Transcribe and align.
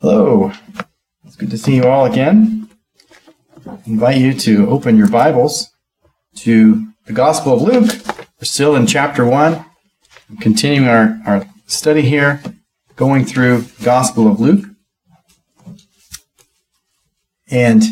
Hello. 0.00 0.52
It's 1.24 1.34
good 1.34 1.50
to 1.50 1.58
see 1.58 1.74
you 1.74 1.88
all 1.88 2.06
again. 2.06 2.70
I 3.66 3.78
invite 3.84 4.18
you 4.18 4.32
to 4.32 4.70
open 4.70 4.96
your 4.96 5.08
Bibles 5.08 5.72
to 6.36 6.86
the 7.06 7.12
Gospel 7.12 7.54
of 7.54 7.62
Luke. 7.62 7.90
We're 8.38 8.44
still 8.44 8.76
in 8.76 8.86
chapter 8.86 9.24
1, 9.24 9.64
continuing 10.38 10.88
our, 10.88 11.20
our 11.26 11.48
study 11.66 12.02
here, 12.02 12.40
going 12.94 13.24
through 13.24 13.64
Gospel 13.82 14.30
of 14.30 14.38
Luke. 14.38 14.66
And 17.50 17.82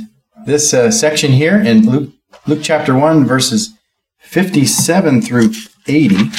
this 0.46 0.72
uh, 0.72 0.92
section 0.92 1.32
here 1.32 1.60
in 1.60 1.90
Luke, 1.90 2.12
Luke 2.46 2.60
chapter 2.62 2.94
1, 2.94 3.24
verses 3.24 3.74
57 4.18 5.22
through 5.22 5.50
80, 5.88 6.30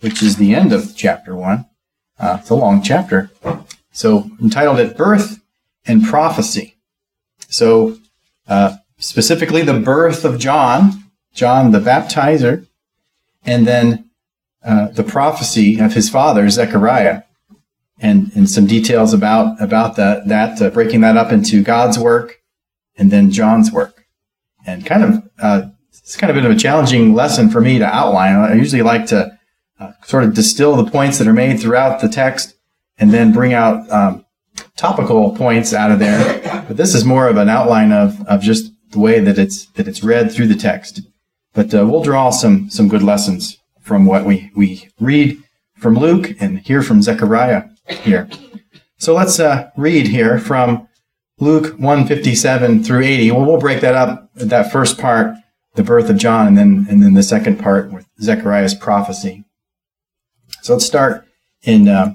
which 0.00 0.24
is 0.24 0.38
the 0.38 0.56
end 0.56 0.72
of 0.72 0.96
chapter 0.96 1.36
1. 1.36 1.66
Uh, 2.18 2.38
it's 2.40 2.50
a 2.50 2.56
long 2.56 2.82
chapter. 2.82 3.30
So, 3.92 4.30
entitled 4.40 4.80
it 4.80 4.96
Birth 4.96 5.42
and 5.84 6.04
Prophecy. 6.04 6.76
So, 7.48 7.98
uh, 8.48 8.76
specifically 8.98 9.62
the 9.62 9.78
birth 9.78 10.24
of 10.24 10.38
John, 10.38 11.10
John 11.34 11.72
the 11.72 11.80
Baptizer, 11.80 12.66
and 13.44 13.66
then 13.66 14.10
uh, 14.64 14.88
the 14.88 15.04
prophecy 15.04 15.78
of 15.78 15.94
his 15.94 16.08
father, 16.08 16.48
Zechariah, 16.48 17.22
and, 17.98 18.30
and 18.34 18.48
some 18.48 18.66
details 18.66 19.12
about, 19.12 19.60
about 19.60 19.96
that, 19.96 20.28
that 20.28 20.60
uh, 20.60 20.70
breaking 20.70 21.00
that 21.02 21.16
up 21.16 21.32
into 21.32 21.62
God's 21.62 21.98
work 21.98 22.40
and 22.96 23.10
then 23.10 23.30
John's 23.30 23.70
work. 23.70 24.06
And 24.66 24.86
kind 24.86 25.02
of, 25.02 25.30
uh, 25.40 25.62
it's 25.88 26.16
kind 26.16 26.30
of 26.30 26.40
been 26.40 26.50
a 26.50 26.58
challenging 26.58 27.14
lesson 27.14 27.50
for 27.50 27.60
me 27.60 27.78
to 27.78 27.86
outline. 27.86 28.36
I 28.36 28.54
usually 28.54 28.82
like 28.82 29.06
to 29.06 29.38
uh, 29.78 29.92
sort 30.04 30.24
of 30.24 30.34
distill 30.34 30.76
the 30.76 30.90
points 30.90 31.18
that 31.18 31.28
are 31.28 31.32
made 31.32 31.60
throughout 31.60 32.00
the 32.00 32.08
text 32.08 32.51
and 33.02 33.10
then 33.10 33.32
bring 33.32 33.52
out 33.52 33.90
um, 33.90 34.24
topical 34.76 35.34
points 35.34 35.74
out 35.74 35.90
of 35.90 35.98
there. 35.98 36.64
But 36.68 36.76
this 36.76 36.94
is 36.94 37.04
more 37.04 37.26
of 37.26 37.36
an 37.36 37.48
outline 37.48 37.90
of, 37.90 38.24
of 38.28 38.40
just 38.40 38.72
the 38.92 39.00
way 39.00 39.18
that 39.18 39.38
it's 39.38 39.66
that 39.72 39.88
it's 39.88 40.04
read 40.04 40.30
through 40.30 40.46
the 40.46 40.54
text. 40.54 41.00
But 41.52 41.74
uh, 41.74 41.84
we'll 41.84 42.04
draw 42.04 42.30
some 42.30 42.70
some 42.70 42.86
good 42.88 43.02
lessons 43.02 43.58
from 43.80 44.06
what 44.06 44.24
we 44.24 44.52
we 44.54 44.88
read 45.00 45.42
from 45.76 45.96
Luke 45.96 46.36
and 46.38 46.60
hear 46.60 46.80
from 46.80 47.02
Zechariah 47.02 47.64
here. 47.88 48.30
So 48.98 49.14
let's 49.14 49.40
uh, 49.40 49.70
read 49.76 50.06
here 50.06 50.38
from 50.38 50.86
Luke 51.40 51.76
157 51.80 52.84
through 52.84 53.02
80. 53.02 53.32
Well, 53.32 53.44
we'll 53.44 53.58
break 53.58 53.80
that 53.80 53.96
up. 53.96 54.30
That 54.36 54.70
first 54.70 54.96
part, 54.96 55.34
the 55.74 55.82
birth 55.82 56.08
of 56.08 56.18
John, 56.18 56.46
and 56.46 56.56
then 56.56 56.86
and 56.88 57.02
then 57.02 57.14
the 57.14 57.24
second 57.24 57.58
part 57.58 57.92
with 57.92 58.06
Zechariah's 58.20 58.76
prophecy. 58.76 59.44
So 60.62 60.74
let's 60.74 60.86
start 60.86 61.26
in 61.64 61.88
uh, 61.88 62.14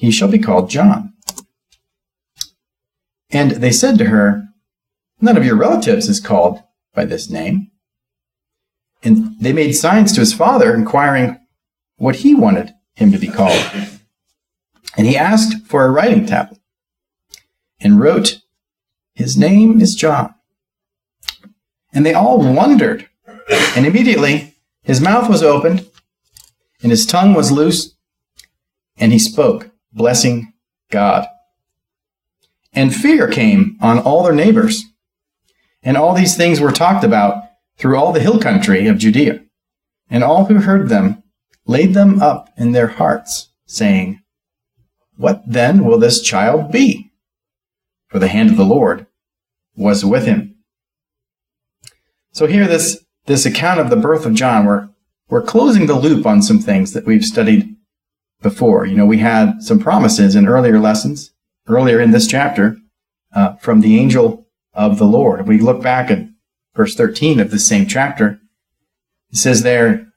he 0.00 0.10
shall 0.10 0.28
be 0.28 0.38
called 0.38 0.70
John. 0.70 1.12
And 3.28 3.50
they 3.50 3.70
said 3.70 3.98
to 3.98 4.06
her, 4.06 4.48
None 5.20 5.36
of 5.36 5.44
your 5.44 5.56
relatives 5.56 6.08
is 6.08 6.20
called 6.20 6.62
by 6.94 7.04
this 7.04 7.28
name. 7.28 7.70
And 9.02 9.38
they 9.38 9.52
made 9.52 9.72
signs 9.72 10.14
to 10.14 10.20
his 10.20 10.32
father, 10.32 10.74
inquiring 10.74 11.38
what 11.98 12.16
he 12.16 12.34
wanted 12.34 12.72
him 12.94 13.12
to 13.12 13.18
be 13.18 13.28
called. 13.28 13.62
And 14.96 15.06
he 15.06 15.18
asked 15.18 15.66
for 15.66 15.84
a 15.84 15.90
writing 15.90 16.24
tablet 16.24 16.60
and 17.78 18.00
wrote, 18.00 18.40
His 19.14 19.36
name 19.36 19.82
is 19.82 19.94
John. 19.94 20.34
And 21.92 22.06
they 22.06 22.14
all 22.14 22.38
wondered. 22.38 23.06
And 23.76 23.84
immediately 23.84 24.56
his 24.82 25.02
mouth 25.02 25.28
was 25.28 25.42
opened, 25.42 25.86
and 26.82 26.90
his 26.90 27.04
tongue 27.04 27.34
was 27.34 27.52
loose, 27.52 27.94
and 28.96 29.12
he 29.12 29.18
spoke 29.18 29.69
blessing 29.92 30.52
God. 30.90 31.26
And 32.72 32.94
fear 32.94 33.28
came 33.28 33.76
on 33.80 33.98
all 33.98 34.22
their 34.22 34.34
neighbors. 34.34 34.84
And 35.82 35.96
all 35.96 36.14
these 36.14 36.36
things 36.36 36.60
were 36.60 36.72
talked 36.72 37.04
about 37.04 37.42
through 37.78 37.96
all 37.96 38.12
the 38.12 38.20
hill 38.20 38.38
country 38.38 38.86
of 38.86 38.98
Judea. 38.98 39.42
And 40.08 40.22
all 40.22 40.44
who 40.44 40.56
heard 40.56 40.88
them 40.88 41.22
laid 41.66 41.94
them 41.94 42.20
up 42.20 42.50
in 42.56 42.72
their 42.72 42.88
hearts, 42.88 43.50
saying, 43.66 44.20
What 45.16 45.42
then 45.46 45.84
will 45.84 45.98
this 45.98 46.20
child 46.20 46.70
be? 46.70 47.12
For 48.08 48.18
the 48.18 48.28
hand 48.28 48.50
of 48.50 48.56
the 48.56 48.64
Lord 48.64 49.06
was 49.76 50.04
with 50.04 50.26
him. 50.26 50.56
So 52.32 52.46
here, 52.46 52.66
this, 52.66 53.04
this 53.26 53.46
account 53.46 53.80
of 53.80 53.90
the 53.90 53.96
birth 53.96 54.26
of 54.26 54.34
John, 54.34 54.66
we're, 54.66 54.88
we're 55.28 55.42
closing 55.42 55.86
the 55.86 55.94
loop 55.94 56.26
on 56.26 56.42
some 56.42 56.58
things 56.58 56.92
that 56.92 57.06
we've 57.06 57.24
studied 57.24 57.76
before. 58.42 58.86
You 58.86 58.96
know, 58.96 59.06
we 59.06 59.18
had 59.18 59.62
some 59.62 59.78
promises 59.78 60.34
in 60.34 60.48
earlier 60.48 60.78
lessons, 60.78 61.32
earlier 61.68 62.00
in 62.00 62.10
this 62.10 62.26
chapter, 62.26 62.76
uh, 63.34 63.54
from 63.56 63.80
the 63.80 63.98
angel 63.98 64.46
of 64.72 64.98
the 64.98 65.06
Lord. 65.06 65.40
If 65.40 65.46
we 65.46 65.58
look 65.58 65.82
back 65.82 66.10
at 66.10 66.28
verse 66.74 66.94
13 66.94 67.40
of 67.40 67.50
the 67.50 67.58
same 67.58 67.86
chapter, 67.86 68.40
it 69.30 69.36
says 69.36 69.62
there, 69.62 70.08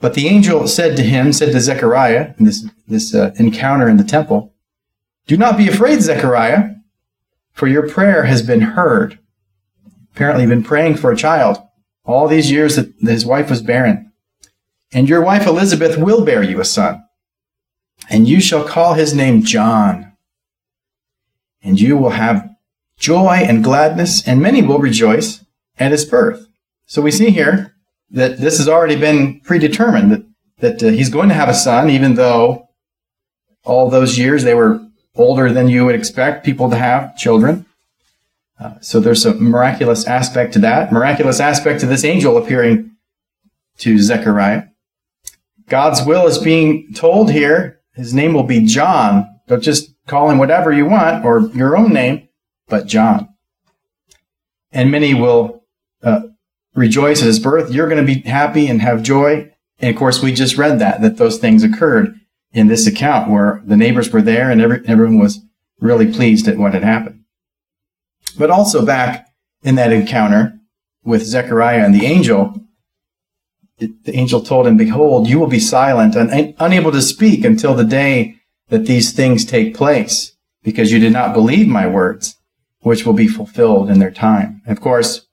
But 0.00 0.14
the 0.14 0.28
angel 0.28 0.66
said 0.68 0.96
to 0.96 1.02
him, 1.02 1.32
said 1.32 1.52
to 1.52 1.60
Zechariah, 1.60 2.34
in 2.38 2.44
this, 2.44 2.66
this 2.86 3.14
uh, 3.14 3.32
encounter 3.36 3.88
in 3.88 3.96
the 3.96 4.04
temple, 4.04 4.54
Do 5.26 5.36
not 5.36 5.56
be 5.56 5.68
afraid, 5.68 6.00
Zechariah, 6.00 6.70
for 7.52 7.66
your 7.66 7.88
prayer 7.88 8.24
has 8.24 8.42
been 8.42 8.60
heard. 8.60 9.18
Apparently, 10.14 10.46
been 10.46 10.64
praying 10.64 10.96
for 10.96 11.12
a 11.12 11.16
child 11.16 11.58
all 12.04 12.26
these 12.26 12.50
years 12.50 12.76
that 12.76 12.92
his 13.00 13.26
wife 13.26 13.50
was 13.50 13.62
barren. 13.62 14.10
And 14.92 15.08
your 15.08 15.22
wife 15.22 15.46
Elizabeth 15.46 15.98
will 15.98 16.24
bear 16.24 16.42
you 16.42 16.60
a 16.60 16.64
son 16.64 17.04
and 18.08 18.28
you 18.28 18.40
shall 18.40 18.64
call 18.64 18.94
his 18.94 19.14
name 19.14 19.42
John. 19.42 20.12
And 21.62 21.80
you 21.80 21.96
will 21.96 22.10
have 22.10 22.48
joy 22.98 23.36
and 23.42 23.62
gladness, 23.62 24.26
and 24.26 24.40
many 24.40 24.62
will 24.62 24.78
rejoice 24.78 25.44
at 25.78 25.92
his 25.92 26.04
birth. 26.04 26.48
So 26.86 27.02
we 27.02 27.10
see 27.10 27.30
here 27.30 27.74
that 28.10 28.38
this 28.38 28.58
has 28.58 28.68
already 28.68 28.96
been 28.96 29.40
predetermined 29.40 30.10
that, 30.12 30.24
that 30.58 30.82
uh, 30.82 30.90
he's 30.90 31.10
going 31.10 31.28
to 31.28 31.34
have 31.34 31.48
a 31.48 31.54
son, 31.54 31.90
even 31.90 32.14
though 32.14 32.68
all 33.64 33.90
those 33.90 34.18
years 34.18 34.44
they 34.44 34.54
were 34.54 34.80
older 35.14 35.52
than 35.52 35.68
you 35.68 35.84
would 35.84 35.94
expect 35.94 36.44
people 36.44 36.70
to 36.70 36.76
have 36.76 37.16
children. 37.16 37.66
Uh, 38.58 38.74
so 38.80 38.98
there's 38.98 39.26
a 39.26 39.34
miraculous 39.34 40.06
aspect 40.06 40.52
to 40.54 40.58
that, 40.60 40.92
miraculous 40.92 41.38
aspect 41.38 41.80
to 41.80 41.86
this 41.86 42.04
angel 42.04 42.36
appearing 42.36 42.90
to 43.78 43.98
Zechariah. 43.98 44.64
God's 45.68 46.02
will 46.04 46.26
is 46.26 46.38
being 46.38 46.92
told 46.94 47.30
here 47.30 47.77
his 47.98 48.14
name 48.14 48.32
will 48.32 48.44
be 48.44 48.64
John. 48.64 49.26
Don't 49.48 49.62
just 49.62 49.92
call 50.06 50.30
him 50.30 50.38
whatever 50.38 50.72
you 50.72 50.86
want 50.86 51.24
or 51.24 51.48
your 51.54 51.76
own 51.76 51.92
name, 51.92 52.28
but 52.68 52.86
John. 52.86 53.28
And 54.70 54.90
many 54.90 55.14
will 55.14 55.64
uh, 56.02 56.20
rejoice 56.74 57.20
at 57.20 57.26
his 57.26 57.40
birth. 57.40 57.70
You're 57.70 57.88
going 57.88 58.04
to 58.04 58.14
be 58.14 58.20
happy 58.20 58.68
and 58.68 58.80
have 58.80 59.02
joy. 59.02 59.52
And 59.80 59.90
of 59.90 59.98
course, 59.98 60.22
we 60.22 60.32
just 60.32 60.56
read 60.56 60.78
that, 60.78 61.00
that 61.02 61.16
those 61.16 61.38
things 61.38 61.64
occurred 61.64 62.14
in 62.52 62.68
this 62.68 62.86
account 62.86 63.30
where 63.30 63.62
the 63.64 63.76
neighbors 63.76 64.10
were 64.10 64.22
there 64.22 64.50
and 64.50 64.60
every, 64.60 64.86
everyone 64.86 65.18
was 65.18 65.40
really 65.80 66.10
pleased 66.10 66.46
at 66.46 66.56
what 66.56 66.74
had 66.74 66.84
happened. 66.84 67.24
But 68.38 68.50
also 68.50 68.86
back 68.86 69.28
in 69.62 69.74
that 69.74 69.92
encounter 69.92 70.58
with 71.04 71.24
Zechariah 71.24 71.84
and 71.84 71.94
the 71.94 72.06
angel, 72.06 72.54
the 73.78 74.16
angel 74.16 74.40
told 74.40 74.66
him, 74.66 74.76
Behold, 74.76 75.28
you 75.28 75.38
will 75.38 75.46
be 75.46 75.60
silent 75.60 76.16
and 76.16 76.54
unable 76.58 76.92
to 76.92 77.02
speak 77.02 77.44
until 77.44 77.74
the 77.74 77.84
day 77.84 78.36
that 78.68 78.86
these 78.86 79.12
things 79.12 79.44
take 79.44 79.74
place, 79.74 80.36
because 80.62 80.92
you 80.92 80.98
did 80.98 81.12
not 81.12 81.32
believe 81.32 81.68
my 81.68 81.86
words, 81.86 82.36
which 82.80 83.06
will 83.06 83.12
be 83.12 83.28
fulfilled 83.28 83.90
in 83.90 83.98
their 83.98 84.10
time. 84.10 84.60
And 84.66 84.76
of 84.76 84.82
course, 84.82 85.26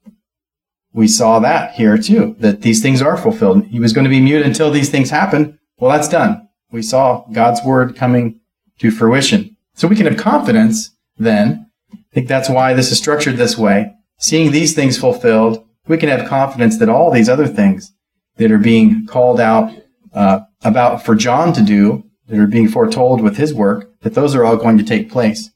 we 0.94 1.08
saw 1.08 1.40
that 1.40 1.74
here 1.74 1.98
too, 1.98 2.36
that 2.40 2.62
these 2.62 2.82
things 2.82 3.02
are 3.02 3.18
fulfilled. 3.18 3.66
He 3.66 3.80
was 3.80 3.94
going 3.94 4.06
to 4.06 4.10
be 4.10 4.22
mute 4.22 4.46
until 4.46 4.72
these 4.72 4.90
things 4.90 5.10
happen. 5.10 5.60
Well, 5.78 5.92
that's 5.92 6.08
done. 6.08 6.48
We 6.72 6.82
saw 6.82 7.26
God's 7.32 7.62
word 7.64 7.96
coming 7.96 8.40
to 8.80 8.92
fruition. 8.92 9.58
So 9.74 9.88
we 9.88 9.96
can 9.96 10.06
have 10.06 10.18
confidence 10.18 10.92
then. 11.18 11.70
I 11.92 11.98
think 12.14 12.28
that's 12.28 12.50
why 12.50 12.74
this 12.74 12.92
is 12.92 12.98
structured 12.98 13.36
this 13.36 13.58
way. 13.58 13.94
Seeing 14.18 14.52
these 14.52 14.74
things 14.74 14.98
fulfilled, 14.98 15.66
we 15.88 15.98
can 15.98 16.10
have 16.10 16.30
confidence 16.30 16.78
that 16.78 16.90
all 16.90 17.12
these 17.12 17.28
other 17.28 17.48
things 17.48 17.92
that 18.38 18.52
are 18.52 18.58
being 18.58 19.06
called 19.08 19.40
out 19.40 19.74
uh, 20.14 20.42
about 20.64 21.06
for 21.06 21.16
John 21.16 21.54
to 21.54 21.62
do, 21.62 22.04
that 22.28 22.40
are 22.40 22.48
being 22.48 22.68
foretold 22.68 23.22
with 23.22 23.38
his 23.38 23.54
work, 23.54 23.92
that 24.02 24.14
those 24.14 24.36
are 24.36 24.44
all 24.44 24.58
going 24.58 24.78
to 24.78 24.84
take 24.84 25.12
place 25.12 25.52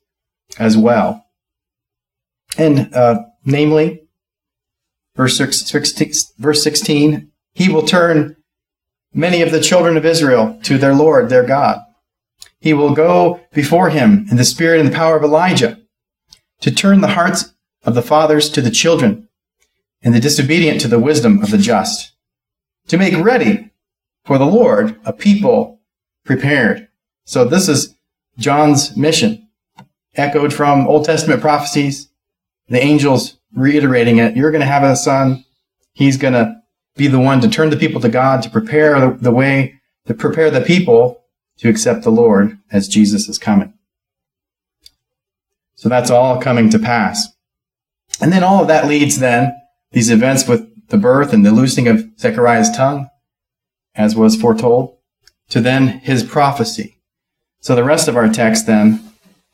as 0.58 0.78
well. 0.78 1.26
And 2.58 2.94
uh, 2.94 3.24
namely, 3.46 4.08
verse 5.16 5.38
16, 5.38 6.12
verse 6.38 6.64
16, 6.64 7.32
he 7.54 7.70
will 7.70 7.84
turn 7.84 8.36
many 9.14 9.42
of 9.42 9.52
the 9.52 9.62
children 9.62 9.98
of 9.98 10.06
Israel 10.06 10.60
to 10.64 10.78
their 10.78 10.94
Lord, 10.94 11.30
their 11.30 11.46
God. 11.46 11.80
He 12.60 12.74
will 12.74 12.94
go 12.94 13.42
before 13.54 13.90
him 13.90 14.28
in 14.30 14.38
the 14.38 14.46
spirit 14.46 14.80
and 14.80 14.90
the 14.90 14.96
power 14.96 15.18
of 15.18 15.24
Elijah 15.24 15.80
to 16.62 16.72
turn 16.72 17.02
the 17.02 17.10
hearts 17.10 17.54
of 17.84 17.96
the 17.96 18.02
fathers 18.02 18.50
to 18.50 18.62
the 18.62 18.72
children 18.72 19.30
and 20.02 20.14
the 20.14 20.20
disobedient 20.20 20.82
to 20.82 20.88
the 20.88 21.00
wisdom 21.00 21.42
of 21.42 21.52
the 21.52 21.58
just, 21.58 22.14
to 22.90 22.98
make 22.98 23.16
ready 23.16 23.72
for 24.26 24.38
the 24.38 24.46
Lord 24.46 25.00
a 25.06 25.14
people 25.14 25.80
prepared. 26.26 26.88
So 27.26 27.46
this 27.46 27.70
is 27.70 27.96
John's 28.38 28.96
mission, 28.98 29.48
echoed 30.16 30.54
from 30.54 30.88
Old 30.88 31.06
Testament 31.06 31.42
prophecies, 31.42 32.10
the 32.68 32.80
angels 32.80 33.38
reiterating 33.54 34.18
it. 34.18 34.36
You're 34.36 34.52
going 34.52 34.62
to 34.62 34.68
have 34.68 34.84
a 34.84 34.96
son. 34.96 35.46
He's 35.94 36.18
going 36.18 36.34
to 36.34 36.62
be 36.96 37.08
the 37.08 37.20
one 37.20 37.42
to 37.42 37.50
turn 37.50 37.70
the 37.70 37.78
people 37.78 38.02
to 38.02 38.10
God, 38.10 38.42
to 38.44 38.50
prepare 38.50 39.00
the, 39.00 39.18
the 39.20 39.32
way, 39.32 39.80
to 40.06 40.14
prepare 40.14 40.52
the 40.52 40.62
people 40.62 41.24
to 41.58 41.70
accept 41.70 42.04
the 42.04 42.12
Lord 42.12 42.58
as 42.72 42.88
Jesus 42.88 43.28
is 43.28 43.38
coming. 43.38 43.74
So 45.76 45.90
that's 45.90 46.12
all 46.12 46.42
coming 46.42 46.70
to 46.72 46.80
pass. 46.80 47.28
And 48.22 48.34
then 48.34 48.44
all 48.44 48.62
of 48.62 48.68
that 48.68 48.88
leads 48.88 49.20
then 49.20 49.56
these 49.92 50.10
events 50.10 50.48
with 50.48 50.70
the 50.90 50.98
birth 50.98 51.34
and 51.34 51.46
the 51.46 51.52
loosing 51.52 51.88
of 51.88 52.06
Zechariah's 52.20 52.70
tongue, 52.70 53.10
as 53.96 54.16
was 54.16 54.36
foretold, 54.36 54.98
to 55.50 55.62
then 55.62 56.00
his 56.00 56.24
prophecy. 56.24 57.00
So 57.62 57.76
the 57.76 57.84
rest 57.84 58.08
of 58.08 58.16
our 58.16 58.30
text 58.30 58.68
then 58.68 59.02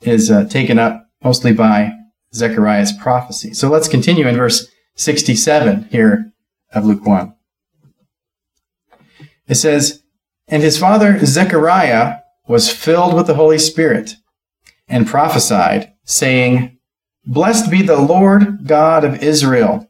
is 0.02 0.30
uh, 0.30 0.46
taken 0.46 0.78
up 0.78 1.10
mostly 1.24 1.54
by 1.54 1.92
Zechariah's 2.34 2.92
prophecy. 2.92 3.54
So 3.54 3.70
let's 3.70 3.88
continue 3.88 4.28
in 4.28 4.36
verse 4.36 4.68
67 4.96 5.90
here 5.92 6.32
of 6.74 6.86
Luke 6.86 7.06
1. 7.06 7.34
It 9.48 9.56
says, 9.56 10.04
And 10.48 10.62
his 10.62 10.78
father 10.78 11.24
Zechariah 11.26 12.20
was 12.48 12.72
filled 12.72 13.14
with 13.14 13.28
the 13.28 13.36
Holy 13.36 13.58
Spirit 13.58 14.16
and 14.88 15.08
prophesied, 15.08 15.94
saying, 16.04 16.78
Blessed 17.26 17.72
be 17.72 17.82
the 17.82 18.00
Lord 18.00 18.68
God 18.68 19.04
of 19.04 19.24
Israel, 19.24 19.90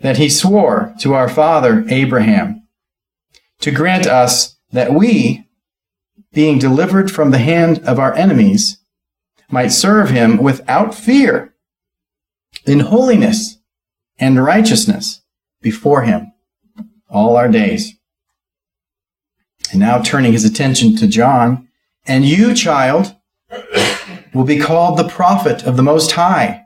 that 0.00 0.18
he 0.18 0.28
swore 0.28 0.94
to 1.00 1.14
our 1.14 1.28
father 1.28 1.84
Abraham, 1.88 2.66
to 3.60 3.70
grant 3.70 4.06
us 4.06 4.56
that 4.70 4.92
we, 4.92 5.46
being 6.32 6.58
delivered 6.58 7.10
from 7.10 7.30
the 7.30 7.38
hand 7.38 7.78
of 7.80 7.98
our 7.98 8.14
enemies, 8.14 8.78
might 9.48 9.68
serve 9.68 10.10
him 10.10 10.36
without 10.38 10.94
fear, 10.94 11.54
in 12.66 12.80
holiness 12.80 13.58
and 14.18 14.42
righteousness 14.42 15.20
before 15.62 16.02
him 16.02 16.32
all 17.08 17.36
our 17.36 17.48
days. 17.48 17.94
And 19.70 19.80
now 19.80 20.00
turning 20.00 20.32
his 20.32 20.44
attention 20.44 20.96
to 20.96 21.06
John, 21.06 21.68
and 22.06 22.24
you, 22.24 22.54
child, 22.54 23.16
will 24.34 24.44
be 24.44 24.58
called 24.58 24.98
the 24.98 25.08
prophet 25.08 25.64
of 25.64 25.76
the 25.76 25.82
Most 25.82 26.12
High. 26.12 26.65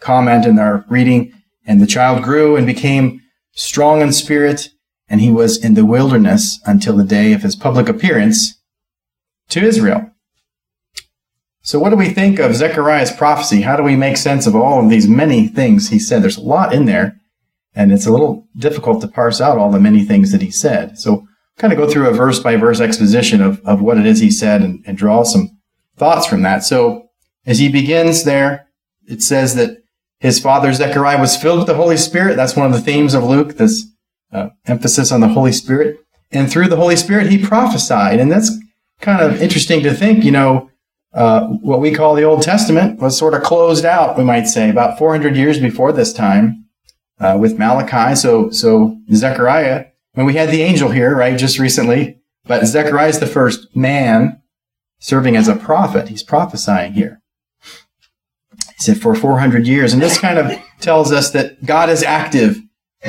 comment 0.00 0.44
in 0.44 0.58
our 0.58 0.84
reading, 0.88 1.32
and 1.66 1.80
the 1.80 1.86
child 1.86 2.22
grew 2.22 2.56
and 2.56 2.66
became 2.66 3.20
strong 3.52 4.00
in 4.00 4.12
spirit, 4.12 4.70
and 5.08 5.20
he 5.20 5.30
was 5.30 5.62
in 5.62 5.74
the 5.74 5.84
wilderness 5.84 6.60
until 6.66 6.96
the 6.96 7.04
day 7.04 7.32
of 7.32 7.42
his 7.42 7.56
public 7.56 7.88
appearance 7.88 8.60
to 9.48 9.60
Israel. 9.60 10.10
So, 11.62 11.78
what 11.78 11.90
do 11.90 11.96
we 11.96 12.08
think 12.08 12.38
of 12.38 12.54
Zechariah's 12.54 13.12
prophecy? 13.12 13.62
How 13.62 13.76
do 13.76 13.82
we 13.82 13.96
make 13.96 14.16
sense 14.16 14.46
of 14.46 14.56
all 14.56 14.82
of 14.82 14.88
these 14.88 15.08
many 15.08 15.48
things 15.48 15.88
he 15.88 15.98
said? 15.98 16.22
There's 16.22 16.38
a 16.38 16.42
lot 16.42 16.72
in 16.72 16.86
there, 16.86 17.20
and 17.74 17.92
it's 17.92 18.06
a 18.06 18.12
little 18.12 18.46
difficult 18.56 19.00
to 19.02 19.08
parse 19.08 19.40
out 19.40 19.58
all 19.58 19.70
the 19.70 19.80
many 19.80 20.04
things 20.04 20.32
that 20.32 20.40
he 20.40 20.50
said. 20.50 20.98
So, 20.98 21.26
kind 21.58 21.72
of 21.72 21.78
go 21.78 21.88
through 21.88 22.08
a 22.08 22.14
verse 22.14 22.38
by 22.38 22.56
verse 22.56 22.80
exposition 22.80 23.42
of, 23.42 23.60
of 23.66 23.82
what 23.82 23.98
it 23.98 24.06
is 24.06 24.20
he 24.20 24.30
said 24.30 24.62
and, 24.62 24.82
and 24.86 24.96
draw 24.96 25.24
some 25.24 25.58
thoughts 25.96 26.26
from 26.26 26.42
that. 26.42 26.64
So, 26.64 27.08
as 27.44 27.58
he 27.58 27.68
begins 27.68 28.24
there, 28.24 28.68
it 29.06 29.22
says 29.22 29.54
that 29.56 29.82
his 30.20 30.40
father 30.40 30.72
Zechariah 30.72 31.20
was 31.20 31.36
filled 31.36 31.58
with 31.58 31.68
the 31.68 31.74
Holy 31.74 31.96
Spirit. 31.96 32.36
That's 32.36 32.56
one 32.56 32.66
of 32.66 32.72
the 32.72 32.80
themes 32.80 33.14
of 33.14 33.24
Luke, 33.24 33.56
this 33.56 33.86
uh, 34.32 34.50
emphasis 34.66 35.12
on 35.12 35.20
the 35.20 35.28
Holy 35.28 35.52
Spirit. 35.52 35.98
And 36.30 36.50
through 36.50 36.68
the 36.68 36.76
Holy 36.76 36.96
Spirit, 36.96 37.30
he 37.30 37.38
prophesied. 37.38 38.20
And 38.20 38.30
that's 38.30 38.50
kind 39.00 39.22
of 39.22 39.40
interesting 39.40 39.82
to 39.84 39.94
think, 39.94 40.24
you 40.24 40.32
know, 40.32 40.70
uh, 41.14 41.46
what 41.46 41.80
we 41.80 41.94
call 41.94 42.14
the 42.14 42.24
Old 42.24 42.42
Testament 42.42 43.00
was 43.00 43.16
sort 43.16 43.34
of 43.34 43.42
closed 43.42 43.84
out, 43.84 44.18
we 44.18 44.24
might 44.24 44.46
say, 44.46 44.68
about 44.68 44.98
400 44.98 45.36
years 45.36 45.58
before 45.58 45.92
this 45.92 46.12
time 46.12 46.66
uh, 47.18 47.36
with 47.40 47.58
Malachi. 47.58 48.14
So, 48.14 48.50
so 48.50 48.98
Zechariah, 49.12 49.86
when 50.12 50.26
we 50.26 50.34
had 50.34 50.50
the 50.50 50.62
angel 50.62 50.90
here, 50.90 51.16
right, 51.16 51.38
just 51.38 51.58
recently, 51.58 52.20
but 52.44 52.66
Zechariah 52.66 53.08
is 53.08 53.20
the 53.20 53.26
first 53.26 53.74
man 53.74 54.42
serving 54.98 55.36
as 55.36 55.48
a 55.48 55.56
prophet. 55.56 56.08
He's 56.08 56.22
prophesying 56.22 56.92
here. 56.92 57.22
He 58.78 58.84
said 58.84 59.00
for 59.00 59.14
400 59.14 59.66
years. 59.66 59.92
And 59.92 60.00
this 60.00 60.18
kind 60.18 60.38
of 60.38 60.52
tells 60.80 61.12
us 61.12 61.32
that 61.32 61.64
God 61.64 61.88
is 61.88 62.02
active, 62.02 62.58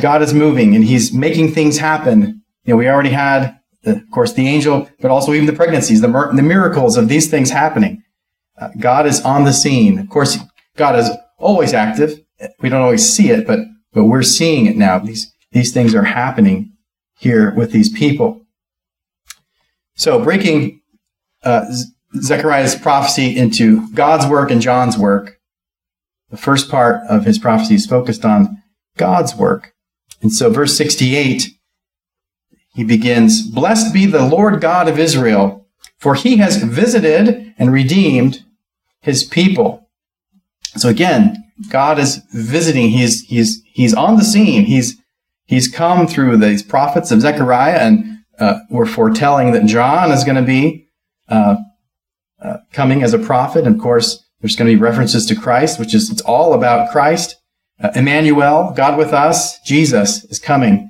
God 0.01 0.21
is 0.21 0.33
moving, 0.33 0.75
and 0.75 0.83
He's 0.83 1.13
making 1.13 1.53
things 1.53 1.77
happen. 1.77 2.41
You 2.63 2.73
know, 2.73 2.77
we 2.77 2.88
already 2.88 3.11
had, 3.11 3.59
the, 3.83 3.97
of 3.97 4.11
course, 4.11 4.33
the 4.33 4.47
angel, 4.47 4.89
but 4.99 5.11
also 5.11 5.33
even 5.33 5.45
the 5.45 5.53
pregnancies, 5.53 6.01
the, 6.01 6.31
the 6.35 6.41
miracles 6.41 6.97
of 6.97 7.07
these 7.07 7.29
things 7.29 7.51
happening. 7.51 8.03
Uh, 8.59 8.69
God 8.79 9.05
is 9.05 9.21
on 9.21 9.45
the 9.45 9.53
scene. 9.53 9.99
Of 9.99 10.09
course, 10.09 10.38
God 10.75 10.97
is 10.97 11.09
always 11.38 11.73
active. 11.73 12.19
We 12.61 12.69
don't 12.69 12.81
always 12.81 13.07
see 13.07 13.29
it, 13.29 13.47
but 13.47 13.59
but 13.91 14.05
we're 14.05 14.23
seeing 14.23 14.65
it 14.65 14.75
now. 14.75 14.99
These 14.99 15.33
these 15.51 15.73
things 15.73 15.95
are 15.95 16.03
happening 16.03 16.73
here 17.17 17.53
with 17.53 17.71
these 17.71 17.89
people. 17.89 18.45
So 19.95 20.23
breaking 20.23 20.81
uh, 21.43 21.65
Zechariah's 22.21 22.75
prophecy 22.75 23.38
into 23.38 23.89
God's 23.93 24.27
work 24.27 24.51
and 24.51 24.61
John's 24.61 24.97
work, 24.97 25.38
the 26.29 26.38
first 26.38 26.69
part 26.69 27.01
of 27.09 27.25
his 27.25 27.39
prophecy 27.39 27.75
is 27.75 27.86
focused 27.86 28.24
on 28.24 28.62
God's 28.98 29.36
work. 29.36 29.74
And 30.21 30.31
so, 30.31 30.50
verse 30.50 30.77
68, 30.77 31.50
he 32.74 32.83
begins 32.83 33.50
Blessed 33.50 33.93
be 33.93 34.05
the 34.05 34.25
Lord 34.25 34.62
God 34.62 34.88
of 34.88 35.00
Israel, 35.00 35.67
for 35.98 36.15
he 36.15 36.38
has 36.38 36.57
visited 36.63 37.53
and 37.57 37.74
redeemed 37.74 38.43
his 39.01 39.24
people. 39.24 39.89
So, 40.75 40.89
again, 40.89 41.51
God 41.69 42.00
is 42.00 42.21
visiting. 42.33 42.89
He's, 42.89 43.21
he's, 43.24 43.62
he's 43.65 43.93
on 43.93 44.17
the 44.17 44.24
scene. 44.24 44.65
He's, 44.65 44.98
he's 45.45 45.67
come 45.67 46.07
through 46.07 46.38
these 46.38 46.63
prophets 46.63 47.12
of 47.12 47.21
Zechariah, 47.21 47.79
and 47.79 48.19
uh, 48.38 48.59
we're 48.69 48.86
foretelling 48.86 49.51
that 49.51 49.65
John 49.65 50.12
is 50.12 50.24
going 50.24 50.38
to 50.38 50.41
be 50.41 50.88
uh, 51.27 51.57
uh, 52.41 52.57
coming 52.71 53.03
as 53.03 53.13
a 53.13 53.19
prophet. 53.19 53.65
And 53.65 53.75
of 53.75 53.81
course, 53.81 54.25
there's 54.41 54.55
going 54.55 54.69
to 54.69 54.75
be 54.75 54.81
references 54.81 55.25
to 55.25 55.36
Christ, 55.36 55.79
which 55.79 55.93
is, 55.93 56.10
it's 56.10 56.22
all 56.22 56.53
about 56.53 56.91
Christ. 56.91 57.36
Uh, 57.81 57.91
Emmanuel, 57.96 58.74
God 58.75 58.98
with 58.98 59.13
us, 59.13 59.60
Jesus 59.62 60.24
is 60.25 60.39
coming 60.39 60.89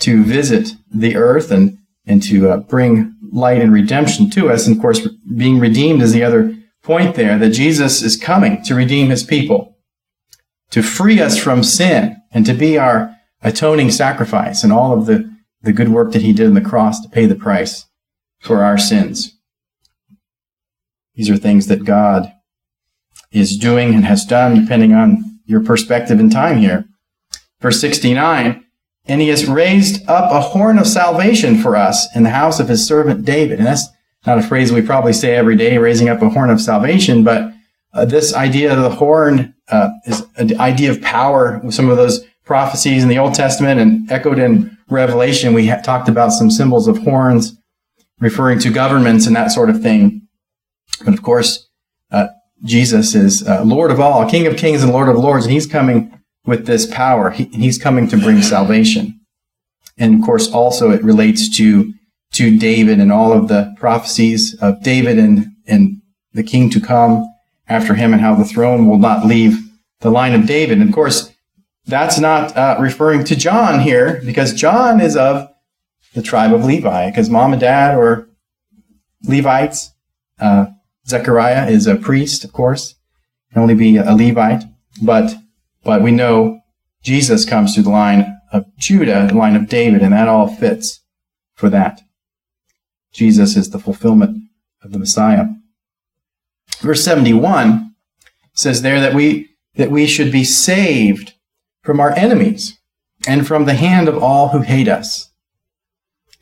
to 0.00 0.22
visit 0.22 0.74
the 0.90 1.16
earth 1.16 1.50
and, 1.50 1.78
and 2.06 2.22
to 2.24 2.50
uh, 2.50 2.56
bring 2.58 3.14
light 3.30 3.60
and 3.60 3.72
redemption 3.72 4.30
to 4.30 4.50
us. 4.50 4.66
And 4.66 4.76
of 4.76 4.82
course, 4.82 5.06
being 5.36 5.58
redeemed 5.58 6.02
is 6.02 6.12
the 6.12 6.24
other 6.24 6.56
point 6.82 7.14
there 7.16 7.38
that 7.38 7.50
Jesus 7.50 8.02
is 8.02 8.16
coming 8.16 8.62
to 8.64 8.74
redeem 8.74 9.10
his 9.10 9.22
people, 9.22 9.76
to 10.70 10.82
free 10.82 11.20
us 11.20 11.38
from 11.38 11.62
sin, 11.62 12.16
and 12.30 12.46
to 12.46 12.54
be 12.54 12.78
our 12.78 13.14
atoning 13.42 13.90
sacrifice 13.90 14.64
and 14.64 14.72
all 14.72 14.92
of 14.92 15.06
the, 15.06 15.30
the 15.62 15.72
good 15.72 15.88
work 15.88 16.12
that 16.12 16.22
he 16.22 16.32
did 16.32 16.46
on 16.46 16.54
the 16.54 16.60
cross 16.60 17.00
to 17.00 17.08
pay 17.08 17.26
the 17.26 17.34
price 17.34 17.86
for 18.40 18.62
our 18.62 18.78
sins. 18.78 19.36
These 21.14 21.30
are 21.30 21.36
things 21.36 21.66
that 21.66 21.84
God 21.84 22.32
is 23.30 23.56
doing 23.56 23.94
and 23.94 24.04
has 24.04 24.24
done 24.24 24.60
depending 24.60 24.92
on 24.92 25.40
your 25.44 25.62
perspective 25.62 26.20
and 26.20 26.30
time 26.30 26.58
here. 26.58 26.84
Verse 27.60 27.80
69, 27.80 28.64
and 29.06 29.20
he 29.20 29.28
has 29.28 29.46
raised 29.46 30.06
up 30.08 30.30
a 30.30 30.40
horn 30.40 30.78
of 30.78 30.86
salvation 30.86 31.60
for 31.60 31.74
us 31.74 32.06
in 32.14 32.22
the 32.22 32.30
house 32.30 32.60
of 32.60 32.68
his 32.68 32.86
servant 32.86 33.24
David. 33.24 33.58
And 33.58 33.66
that's 33.66 33.88
not 34.26 34.38
a 34.38 34.42
phrase 34.42 34.70
we 34.70 34.82
probably 34.82 35.12
say 35.12 35.34
every 35.34 35.56
day, 35.56 35.78
raising 35.78 36.08
up 36.08 36.22
a 36.22 36.28
horn 36.28 36.50
of 36.50 36.60
salvation, 36.60 37.24
but 37.24 37.52
uh, 37.94 38.04
this 38.04 38.34
idea 38.34 38.72
of 38.72 38.82
the 38.82 38.90
horn 38.90 39.54
uh, 39.68 39.88
is 40.06 40.24
an 40.36 40.60
idea 40.60 40.90
of 40.90 41.00
power. 41.00 41.60
With 41.64 41.74
some 41.74 41.88
of 41.88 41.96
those 41.96 42.24
prophecies 42.44 43.02
in 43.02 43.08
the 43.08 43.18
Old 43.18 43.34
Testament 43.34 43.80
and 43.80 44.10
echoed 44.10 44.38
in 44.38 44.76
Revelation, 44.90 45.54
we 45.54 45.68
ha- 45.68 45.80
talked 45.80 46.08
about 46.08 46.32
some 46.32 46.50
symbols 46.50 46.86
of 46.86 46.98
horns 46.98 47.56
referring 48.20 48.58
to 48.60 48.70
governments 48.70 49.26
and 49.26 49.34
that 49.36 49.50
sort 49.50 49.70
of 49.70 49.82
thing. 49.82 50.26
But 51.04 51.14
of 51.14 51.22
course, 51.22 51.67
Jesus 52.64 53.14
is 53.14 53.46
uh, 53.46 53.62
Lord 53.64 53.90
of 53.90 54.00
all, 54.00 54.28
King 54.28 54.46
of 54.46 54.56
kings 54.56 54.82
and 54.82 54.92
Lord 54.92 55.08
of 55.08 55.16
lords, 55.16 55.44
and 55.44 55.52
he's 55.52 55.66
coming 55.66 56.18
with 56.44 56.66
this 56.66 56.86
power. 56.86 57.30
He, 57.30 57.44
he's 57.44 57.78
coming 57.78 58.08
to 58.08 58.16
bring 58.16 58.42
salvation. 58.42 59.20
And 59.96 60.18
of 60.20 60.24
course, 60.24 60.50
also 60.50 60.90
it 60.90 61.02
relates 61.02 61.48
to, 61.56 61.92
to 62.32 62.58
David 62.58 63.00
and 63.00 63.12
all 63.12 63.32
of 63.32 63.48
the 63.48 63.74
prophecies 63.78 64.54
of 64.60 64.82
David 64.82 65.18
and, 65.18 65.46
and 65.66 66.00
the 66.32 66.42
king 66.42 66.70
to 66.70 66.80
come 66.80 67.26
after 67.68 67.94
him 67.94 68.12
and 68.12 68.22
how 68.22 68.34
the 68.34 68.44
throne 68.44 68.88
will 68.88 68.98
not 68.98 69.26
leave 69.26 69.58
the 70.00 70.10
line 70.10 70.34
of 70.34 70.46
David. 70.46 70.78
And 70.78 70.88
of 70.88 70.94
course, 70.94 71.32
that's 71.86 72.18
not 72.18 72.56
uh, 72.56 72.76
referring 72.80 73.24
to 73.24 73.36
John 73.36 73.80
here 73.80 74.20
because 74.24 74.52
John 74.52 75.00
is 75.00 75.16
of 75.16 75.48
the 76.14 76.22
tribe 76.22 76.52
of 76.52 76.64
Levi 76.64 77.10
because 77.10 77.28
mom 77.28 77.52
and 77.52 77.60
dad 77.60 77.96
were 77.96 78.28
Levites. 79.24 79.90
Uh, 80.40 80.66
Zechariah 81.08 81.68
is 81.68 81.86
a 81.86 81.96
priest, 81.96 82.44
of 82.44 82.52
course, 82.52 82.94
can 83.52 83.62
only 83.62 83.74
be 83.74 83.96
a 83.96 84.14
Levite, 84.14 84.64
but 85.02 85.34
but 85.84 86.02
we 86.02 86.10
know 86.10 86.60
Jesus 87.02 87.44
comes 87.44 87.74
through 87.74 87.84
the 87.84 87.90
line 87.90 88.40
of 88.52 88.66
Judah, 88.76 89.26
the 89.28 89.34
line 89.34 89.56
of 89.56 89.68
David, 89.68 90.02
and 90.02 90.12
that 90.12 90.28
all 90.28 90.48
fits 90.48 91.00
for 91.54 91.70
that. 91.70 92.02
Jesus 93.12 93.56
is 93.56 93.70
the 93.70 93.78
fulfillment 93.78 94.42
of 94.82 94.92
the 94.92 94.98
Messiah. 94.98 95.46
Verse 96.80 97.02
71 97.04 97.94
says 98.52 98.82
there 98.82 99.00
that 99.00 99.14
we 99.14 99.48
that 99.76 99.90
we 99.90 100.06
should 100.06 100.32
be 100.32 100.44
saved 100.44 101.34
from 101.82 102.00
our 102.00 102.10
enemies 102.12 102.78
and 103.26 103.46
from 103.46 103.64
the 103.64 103.74
hand 103.74 104.08
of 104.08 104.22
all 104.22 104.48
who 104.48 104.60
hate 104.60 104.88
us. 104.88 105.30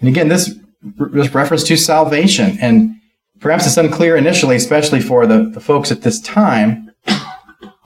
And 0.00 0.08
again, 0.08 0.28
this, 0.28 0.54
this 0.82 1.34
reference 1.34 1.64
to 1.64 1.76
salvation, 1.76 2.58
and 2.60 2.95
perhaps 3.40 3.66
it's 3.66 3.76
unclear 3.76 4.16
initially, 4.16 4.56
especially 4.56 5.00
for 5.00 5.26
the, 5.26 5.50
the 5.50 5.60
folks 5.60 5.90
at 5.90 6.02
this 6.02 6.20
time, 6.20 6.90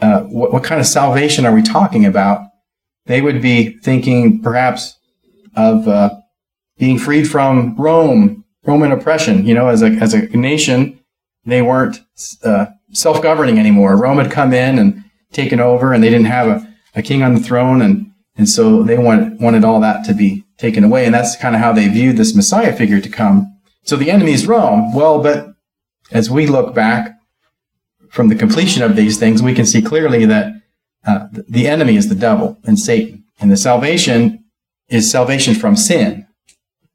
uh, 0.00 0.22
what, 0.22 0.52
what, 0.52 0.64
kind 0.64 0.80
of 0.80 0.86
salvation 0.86 1.44
are 1.44 1.54
we 1.54 1.62
talking 1.62 2.04
about? 2.04 2.46
They 3.06 3.20
would 3.20 3.42
be 3.42 3.76
thinking 3.78 4.40
perhaps 4.40 4.98
of 5.56 5.86
uh, 5.88 6.10
being 6.78 6.98
freed 6.98 7.28
from 7.28 7.76
Rome, 7.76 8.44
Roman 8.64 8.92
oppression. 8.92 9.46
You 9.46 9.54
know, 9.54 9.68
as 9.68 9.82
a 9.82 9.86
as 9.86 10.14
a 10.14 10.26
nation, 10.28 11.00
they 11.44 11.62
weren't 11.62 12.00
uh, 12.44 12.66
self-governing 12.92 13.58
anymore. 13.58 13.96
Rome 13.96 14.18
had 14.18 14.30
come 14.30 14.52
in 14.52 14.78
and 14.78 15.04
taken 15.32 15.60
over, 15.60 15.92
and 15.92 16.02
they 16.02 16.10
didn't 16.10 16.26
have 16.26 16.48
a, 16.48 16.74
a 16.94 17.02
king 17.02 17.22
on 17.22 17.34
the 17.34 17.40
throne, 17.40 17.82
and 17.82 18.10
and 18.36 18.48
so 18.48 18.82
they 18.82 18.96
wanted 18.96 19.40
wanted 19.40 19.64
all 19.64 19.80
that 19.80 20.04
to 20.06 20.14
be 20.14 20.44
taken 20.56 20.84
away, 20.84 21.04
and 21.04 21.14
that's 21.14 21.36
kind 21.36 21.54
of 21.54 21.60
how 21.60 21.72
they 21.72 21.88
viewed 21.88 22.16
this 22.16 22.34
Messiah 22.34 22.74
figure 22.74 23.00
to 23.00 23.08
come. 23.08 23.59
So 23.82 23.96
the 23.96 24.10
enemy 24.10 24.32
is 24.32 24.46
Rome. 24.46 24.94
Well, 24.94 25.22
but 25.22 25.54
as 26.10 26.30
we 26.30 26.46
look 26.46 26.74
back 26.74 27.18
from 28.10 28.28
the 28.28 28.34
completion 28.34 28.82
of 28.82 28.96
these 28.96 29.18
things, 29.18 29.42
we 29.42 29.54
can 29.54 29.66
see 29.66 29.82
clearly 29.82 30.24
that 30.26 30.52
uh, 31.06 31.28
the 31.32 31.66
enemy 31.66 31.96
is 31.96 32.08
the 32.08 32.14
devil 32.14 32.58
and 32.64 32.78
Satan, 32.78 33.24
and 33.40 33.50
the 33.50 33.56
salvation 33.56 34.44
is 34.88 35.10
salvation 35.10 35.54
from 35.54 35.76
sin 35.76 36.26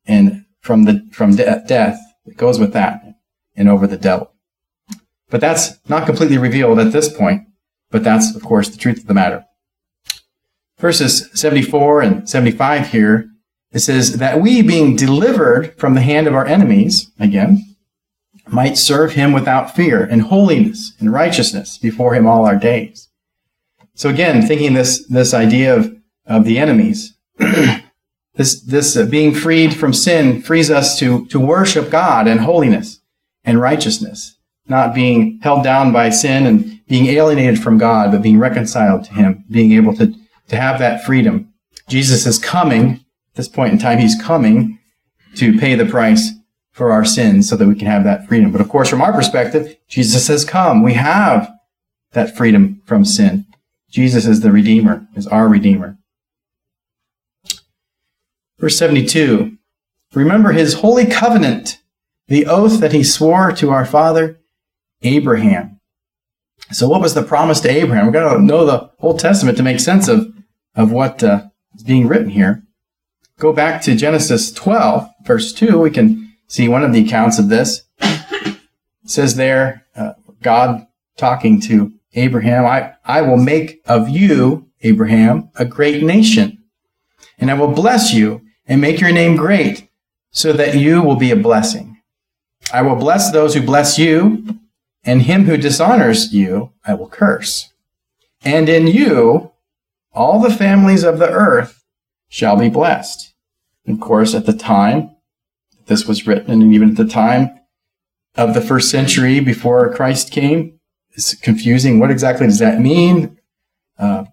and 0.05 0.45
from 0.61 0.83
the 0.83 1.07
from 1.11 1.35
de- 1.35 1.63
death 1.67 1.99
that 2.25 2.37
goes 2.37 2.59
with 2.59 2.73
that 2.73 3.01
and 3.55 3.69
over 3.69 3.87
the 3.87 3.97
devil. 3.97 4.31
But 5.29 5.41
that's 5.41 5.73
not 5.89 6.05
completely 6.05 6.37
revealed 6.37 6.79
at 6.79 6.91
this 6.91 7.11
point. 7.11 7.47
But 7.89 8.03
that's 8.03 8.35
of 8.35 8.43
course 8.43 8.69
the 8.69 8.77
truth 8.77 8.99
of 8.99 9.07
the 9.07 9.13
matter. 9.13 9.45
Verses 10.77 11.29
74 11.33 12.01
and 12.01 12.29
75 12.29 12.87
here, 12.87 13.29
it 13.75 13.81
says 13.81 14.19
that 14.19 14.39
we 14.39 14.61
being 14.61 14.95
delivered 14.95 15.77
from 15.77 15.95
the 15.95 16.01
hand 16.01 16.27
of 16.27 16.33
our 16.33 16.45
enemies, 16.45 17.11
again, 17.19 17.75
might 18.47 18.77
serve 18.77 19.11
him 19.11 19.33
without 19.33 19.75
fear 19.75 20.05
in 20.05 20.21
holiness 20.21 20.93
and 20.97 21.11
righteousness 21.11 21.77
before 21.77 22.15
him 22.15 22.25
all 22.25 22.45
our 22.45 22.55
days. 22.55 23.09
So 23.93 24.07
again, 24.07 24.47
thinking 24.47 24.75
this, 24.75 25.05
this 25.07 25.33
idea 25.33 25.75
of, 25.75 25.93
of 26.25 26.45
the 26.45 26.57
enemies, 26.57 27.17
this, 28.35 28.61
this 28.61 28.95
uh, 28.95 29.07
being 29.07 29.33
freed 29.33 29.73
from 29.73 29.91
sin 29.91 30.41
frees 30.41 30.71
us 30.71 30.97
to, 30.99 31.25
to 31.25 31.37
worship 31.37 31.89
God 31.89 32.29
in 32.29 32.37
holiness 32.37 33.01
and 33.43 33.59
righteousness, 33.59 34.37
not 34.69 34.95
being 34.95 35.39
held 35.41 35.65
down 35.65 35.91
by 35.91 36.11
sin 36.11 36.45
and 36.45 36.79
being 36.87 37.07
alienated 37.07 37.61
from 37.61 37.77
God, 37.77 38.11
but 38.11 38.21
being 38.21 38.39
reconciled 38.39 39.03
to 39.03 39.13
him, 39.13 39.43
being 39.49 39.73
able 39.73 39.93
to, 39.97 40.15
to 40.47 40.55
have 40.55 40.79
that 40.79 41.03
freedom. 41.03 41.51
Jesus 41.89 42.25
is 42.25 42.39
coming, 42.39 43.04
this 43.35 43.47
point 43.47 43.73
in 43.73 43.79
time, 43.79 43.99
he's 43.99 44.21
coming 44.21 44.79
to 45.35 45.57
pay 45.57 45.75
the 45.75 45.85
price 45.85 46.31
for 46.71 46.91
our 46.91 47.05
sins 47.05 47.47
so 47.47 47.55
that 47.55 47.67
we 47.67 47.75
can 47.75 47.87
have 47.87 48.03
that 48.03 48.27
freedom. 48.27 48.51
But 48.51 48.61
of 48.61 48.69
course, 48.69 48.89
from 48.89 49.01
our 49.01 49.13
perspective, 49.13 49.77
Jesus 49.87 50.27
has 50.27 50.43
come. 50.43 50.83
We 50.83 50.93
have 50.93 51.51
that 52.11 52.35
freedom 52.35 52.81
from 52.85 53.05
sin. 53.05 53.45
Jesus 53.89 54.25
is 54.25 54.41
the 54.41 54.51
Redeemer, 54.51 55.07
is 55.15 55.27
our 55.27 55.47
Redeemer. 55.47 55.97
Verse 58.59 58.77
72 58.77 59.57
Remember 60.13 60.51
his 60.51 60.75
holy 60.75 61.05
covenant, 61.05 61.79
the 62.27 62.45
oath 62.45 62.79
that 62.79 62.93
he 62.93 63.03
swore 63.03 63.51
to 63.51 63.69
our 63.69 63.85
father 63.85 64.39
Abraham. 65.01 65.79
So, 66.71 66.87
what 66.87 67.01
was 67.01 67.13
the 67.13 67.23
promise 67.23 67.59
to 67.61 67.69
Abraham? 67.69 68.05
We've 68.05 68.13
got 68.13 68.33
to 68.33 68.41
know 68.41 68.65
the 68.65 68.91
Old 68.99 69.19
Testament 69.19 69.57
to 69.57 69.63
make 69.63 69.79
sense 69.79 70.07
of, 70.07 70.33
of 70.73 70.91
what 70.91 71.23
uh, 71.23 71.47
is 71.75 71.83
being 71.83 72.07
written 72.07 72.29
here. 72.29 72.64
Go 73.37 73.51
back 73.51 73.81
to 73.81 73.95
Genesis 73.95 74.51
12, 74.53 75.09
verse 75.25 75.51
2. 75.51 75.79
We 75.79 75.91
can 75.91 76.33
see 76.47 76.69
one 76.69 76.83
of 76.83 76.93
the 76.93 77.05
accounts 77.05 77.37
of 77.37 77.49
this. 77.49 77.83
It 77.99 78.59
says 79.05 79.35
there, 79.35 79.85
uh, 79.95 80.13
God 80.41 80.87
talking 81.17 81.59
to 81.61 81.93
Abraham, 82.13 82.65
I, 82.65 82.93
I 83.03 83.21
will 83.21 83.37
make 83.37 83.81
of 83.85 84.07
you, 84.07 84.69
Abraham, 84.81 85.49
a 85.55 85.65
great 85.65 86.01
nation, 86.01 86.63
and 87.37 87.51
I 87.51 87.55
will 87.55 87.71
bless 87.71 88.13
you 88.13 88.41
and 88.65 88.79
make 88.79 89.01
your 89.01 89.11
name 89.11 89.35
great 89.35 89.89
so 90.31 90.53
that 90.53 90.75
you 90.75 91.01
will 91.01 91.17
be 91.17 91.31
a 91.31 91.35
blessing. 91.35 92.01
I 92.71 92.83
will 92.83 92.95
bless 92.95 93.31
those 93.31 93.53
who 93.53 93.61
bless 93.61 93.99
you, 93.99 94.59
and 95.03 95.23
him 95.23 95.45
who 95.45 95.57
dishonors 95.57 96.33
you 96.33 96.71
I 96.85 96.93
will 96.93 97.09
curse. 97.09 97.71
And 98.43 98.69
in 98.69 98.87
you, 98.87 99.51
all 100.13 100.39
the 100.39 100.53
families 100.53 101.03
of 101.03 101.19
the 101.19 101.29
earth 101.29 101.84
shall 102.29 102.57
be 102.57 102.69
blessed. 102.69 103.33
Of 103.87 103.99
course, 103.99 104.33
at 104.33 104.45
the 104.45 104.53
time, 104.53 105.15
this 105.85 106.05
was 106.05 106.25
written, 106.25 106.61
and 106.61 106.73
even 106.73 106.91
at 106.91 106.97
the 106.97 107.05
time 107.05 107.59
of 108.35 108.53
the 108.53 108.61
first 108.61 108.89
century 108.89 109.39
before 109.39 109.93
Christ 109.93 110.31
came, 110.31 110.79
it's 111.11 111.35
confusing. 111.35 111.99
What 111.99 112.11
exactly 112.11 112.47
does 112.47 112.59
that 112.59 112.79
mean? 112.79 113.37
Uh, 113.97 114.25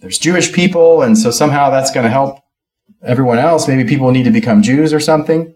there's 0.00 0.18
Jewish 0.18 0.52
people, 0.52 1.02
and 1.02 1.16
so 1.16 1.30
somehow 1.30 1.70
that's 1.70 1.92
going 1.92 2.04
to 2.04 2.10
help 2.10 2.40
everyone 3.02 3.38
else. 3.38 3.68
Maybe 3.68 3.88
people 3.88 4.10
need 4.10 4.24
to 4.24 4.30
become 4.30 4.62
Jews 4.62 4.92
or 4.92 5.00
something. 5.00 5.54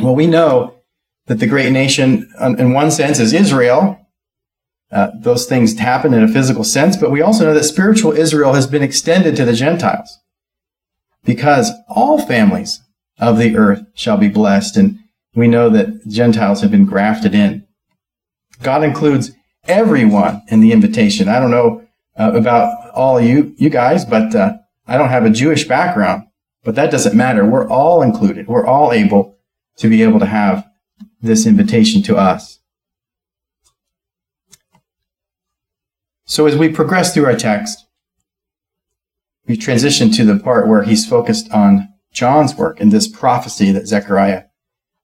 Well, 0.00 0.14
we 0.14 0.26
know 0.26 0.74
that 1.26 1.38
the 1.38 1.46
great 1.46 1.72
nation, 1.72 2.28
in 2.40 2.72
one 2.72 2.90
sense, 2.90 3.18
is 3.20 3.32
Israel. 3.32 4.00
Uh, 4.90 5.10
those 5.14 5.46
things 5.46 5.78
happen 5.78 6.14
in 6.14 6.22
a 6.22 6.28
physical 6.28 6.64
sense, 6.64 6.96
but 6.96 7.10
we 7.10 7.22
also 7.22 7.44
know 7.44 7.54
that 7.54 7.64
spiritual 7.64 8.12
Israel 8.12 8.54
has 8.54 8.66
been 8.66 8.82
extended 8.82 9.36
to 9.36 9.44
the 9.44 9.52
Gentiles 9.52 10.18
because 11.24 11.70
all 11.88 12.24
families 12.26 12.82
of 13.18 13.38
the 13.38 13.56
earth 13.56 13.84
shall 13.94 14.16
be 14.16 14.28
blessed. 14.28 14.76
And 14.76 14.98
we 15.34 15.48
know 15.48 15.68
that 15.70 16.06
Gentiles 16.06 16.60
have 16.60 16.70
been 16.70 16.86
grafted 16.86 17.34
in. 17.34 17.66
God 18.62 18.84
includes 18.84 19.32
everyone 19.66 20.42
in 20.48 20.60
the 20.60 20.72
invitation. 20.72 21.28
I 21.28 21.40
don't 21.40 21.50
know 21.50 21.84
uh, 22.18 22.32
about 22.34 22.90
all 22.90 23.20
you, 23.20 23.54
you 23.56 23.70
guys, 23.70 24.04
but 24.04 24.34
uh, 24.34 24.54
I 24.86 24.96
don't 24.96 25.08
have 25.08 25.24
a 25.24 25.30
Jewish 25.30 25.66
background, 25.66 26.24
but 26.62 26.74
that 26.74 26.90
doesn't 26.90 27.16
matter. 27.16 27.44
We're 27.44 27.68
all 27.68 28.02
included. 28.02 28.46
We're 28.46 28.66
all 28.66 28.92
able 28.92 29.36
to 29.78 29.88
be 29.88 30.02
able 30.02 30.20
to 30.20 30.26
have 30.26 30.68
this 31.20 31.46
invitation 31.46 32.02
to 32.02 32.16
us. 32.16 32.60
So 36.26 36.46
as 36.46 36.56
we 36.56 36.68
progress 36.68 37.12
through 37.12 37.26
our 37.26 37.36
text, 37.36 37.86
we 39.46 39.56
transition 39.56 40.10
to 40.12 40.24
the 40.24 40.38
part 40.38 40.68
where 40.68 40.82
he's 40.82 41.06
focused 41.06 41.50
on 41.52 41.88
John's 42.12 42.54
work 42.54 42.80
and 42.80 42.92
this 42.92 43.08
prophecy 43.08 43.72
that 43.72 43.86
Zechariah 43.86 44.44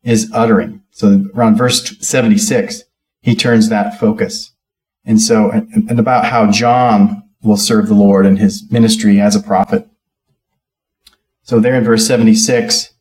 is 0.02 0.30
uttering. 0.32 0.82
So 0.90 1.26
around 1.34 1.56
verse 1.56 1.98
76, 1.98 2.84
he 3.20 3.34
turns 3.34 3.68
that 3.68 3.98
focus. 3.98 4.52
And 5.04 5.20
so, 5.20 5.50
and 5.50 5.98
about 5.98 6.26
how 6.26 6.50
John 6.50 7.22
will 7.42 7.56
serve 7.56 7.88
the 7.88 7.94
Lord 7.94 8.26
in 8.26 8.36
his 8.36 8.70
ministry 8.70 9.20
as 9.20 9.34
a 9.34 9.42
prophet. 9.42 9.86
So 11.42 11.58
there 11.58 11.74
in 11.74 11.84
verse 11.84 12.06
76, 12.06 12.92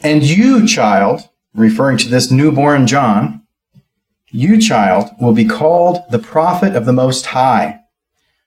and 0.00 0.22
you, 0.22 0.66
child, 0.66 1.28
referring 1.54 1.98
to 1.98 2.08
this 2.08 2.30
newborn 2.30 2.86
John, 2.86 3.42
you, 4.30 4.60
child, 4.60 5.10
will 5.20 5.32
be 5.32 5.44
called 5.44 6.02
the 6.10 6.18
prophet 6.18 6.74
of 6.74 6.86
the 6.86 6.92
Most 6.92 7.26
High, 7.26 7.80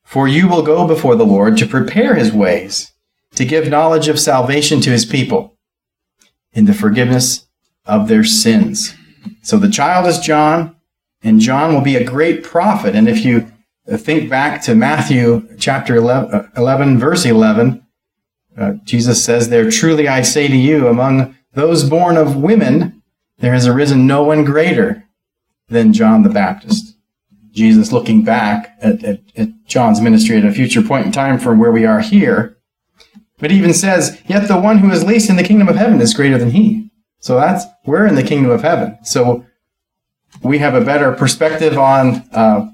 for 0.08 0.26
you 0.26 0.48
will 0.48 0.62
go 0.62 0.88
before 0.88 1.18
the 1.18 1.26
Lord 1.26 1.58
to 1.58 1.68
prepare 1.68 2.16
his 2.16 2.32
ways, 2.32 2.94
to 3.36 3.44
give 3.44 3.68
knowledge 3.68 4.08
of 4.08 4.18
salvation 4.18 4.80
to 4.80 4.90
his 4.90 5.04
people, 5.04 5.58
in 6.54 6.64
the 6.64 6.74
forgiveness 6.74 7.46
of 7.86 8.08
their 8.08 8.24
sins. 8.24 8.96
So 9.42 9.58
the 9.58 9.70
child 9.70 10.08
is 10.08 10.20
John, 10.20 10.78
and 11.22 11.42
John 11.42 11.74
will 11.74 11.82
be 11.82 11.98
a 11.98 12.06
great 12.06 12.42
prophet. 12.42 12.96
And 12.96 13.10
if 13.10 13.26
you 13.26 13.52
think 13.86 14.30
back 14.30 14.62
to 14.62 14.76
Matthew 14.76 15.46
chapter 15.60 15.98
11, 15.98 16.52
11 16.56 17.00
verse 17.00 17.26
11, 17.26 17.86
uh, 18.58 18.74
Jesus 18.86 19.26
says 19.26 19.50
there, 19.50 19.70
Truly 19.70 20.08
I 20.08 20.22
say 20.22 20.48
to 20.48 20.56
you, 20.56 20.88
among 20.88 21.36
those 21.52 21.84
born 21.84 22.16
of 22.16 22.38
women, 22.38 23.04
there 23.40 23.52
has 23.52 23.68
arisen 23.68 24.08
no 24.08 24.24
one 24.24 24.46
greater 24.46 25.04
than 25.68 25.92
John 25.92 26.24
the 26.24 26.30
Baptist. 26.30 26.97
Jesus 27.58 27.92
looking 27.92 28.24
back 28.24 28.78
at, 28.82 29.04
at, 29.04 29.20
at 29.36 29.50
John's 29.66 30.00
ministry 30.00 30.38
at 30.38 30.46
a 30.46 30.52
future 30.52 30.84
point 30.84 31.08
in 31.08 31.12
time 31.12 31.40
from 31.40 31.58
where 31.58 31.72
we 31.72 31.86
are 31.86 32.00
here, 32.00 32.58
but 33.40 33.52
even 33.52 33.74
says, 33.74 34.22
Yet 34.28 34.48
the 34.48 34.60
one 34.60 34.78
who 34.78 34.92
is 34.92 35.04
least 35.04 35.30
in 35.30 35.36
the 35.36 35.44
kingdom 35.44 35.68
of 35.68 35.76
heaven 35.76 36.00
is 36.00 36.14
greater 36.14 36.38
than 36.38 36.52
he. 36.52 36.92
So 37.20 37.36
that's, 37.36 37.66
we're 37.84 38.06
in 38.06 38.16
the 38.16 38.24
kingdom 38.24 38.52
of 38.52 38.62
heaven. 38.62 39.00
So 39.04 39.44
we 40.44 40.60
have 40.60 40.76
a 40.76 40.86
better 40.86 41.12
perspective 41.14 41.78
on, 41.80 42.30
uh, 42.32 42.70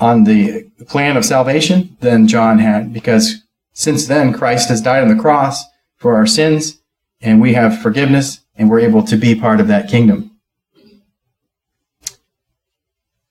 on 0.00 0.24
the 0.24 0.64
plan 0.88 1.16
of 1.16 1.24
salvation 1.24 1.96
than 2.00 2.26
John 2.26 2.58
had 2.58 2.92
because 2.92 3.44
since 3.72 4.06
then 4.08 4.32
Christ 4.32 4.68
has 4.68 4.82
died 4.82 5.02
on 5.02 5.14
the 5.14 5.22
cross 5.22 5.64
for 5.96 6.16
our 6.16 6.26
sins 6.26 6.80
and 7.20 7.40
we 7.40 7.52
have 7.52 7.80
forgiveness 7.80 8.40
and 8.56 8.68
we're 8.68 8.80
able 8.80 9.04
to 9.04 9.16
be 9.16 9.34
part 9.34 9.60
of 9.60 9.68
that 9.68 9.88
kingdom. 9.88 10.29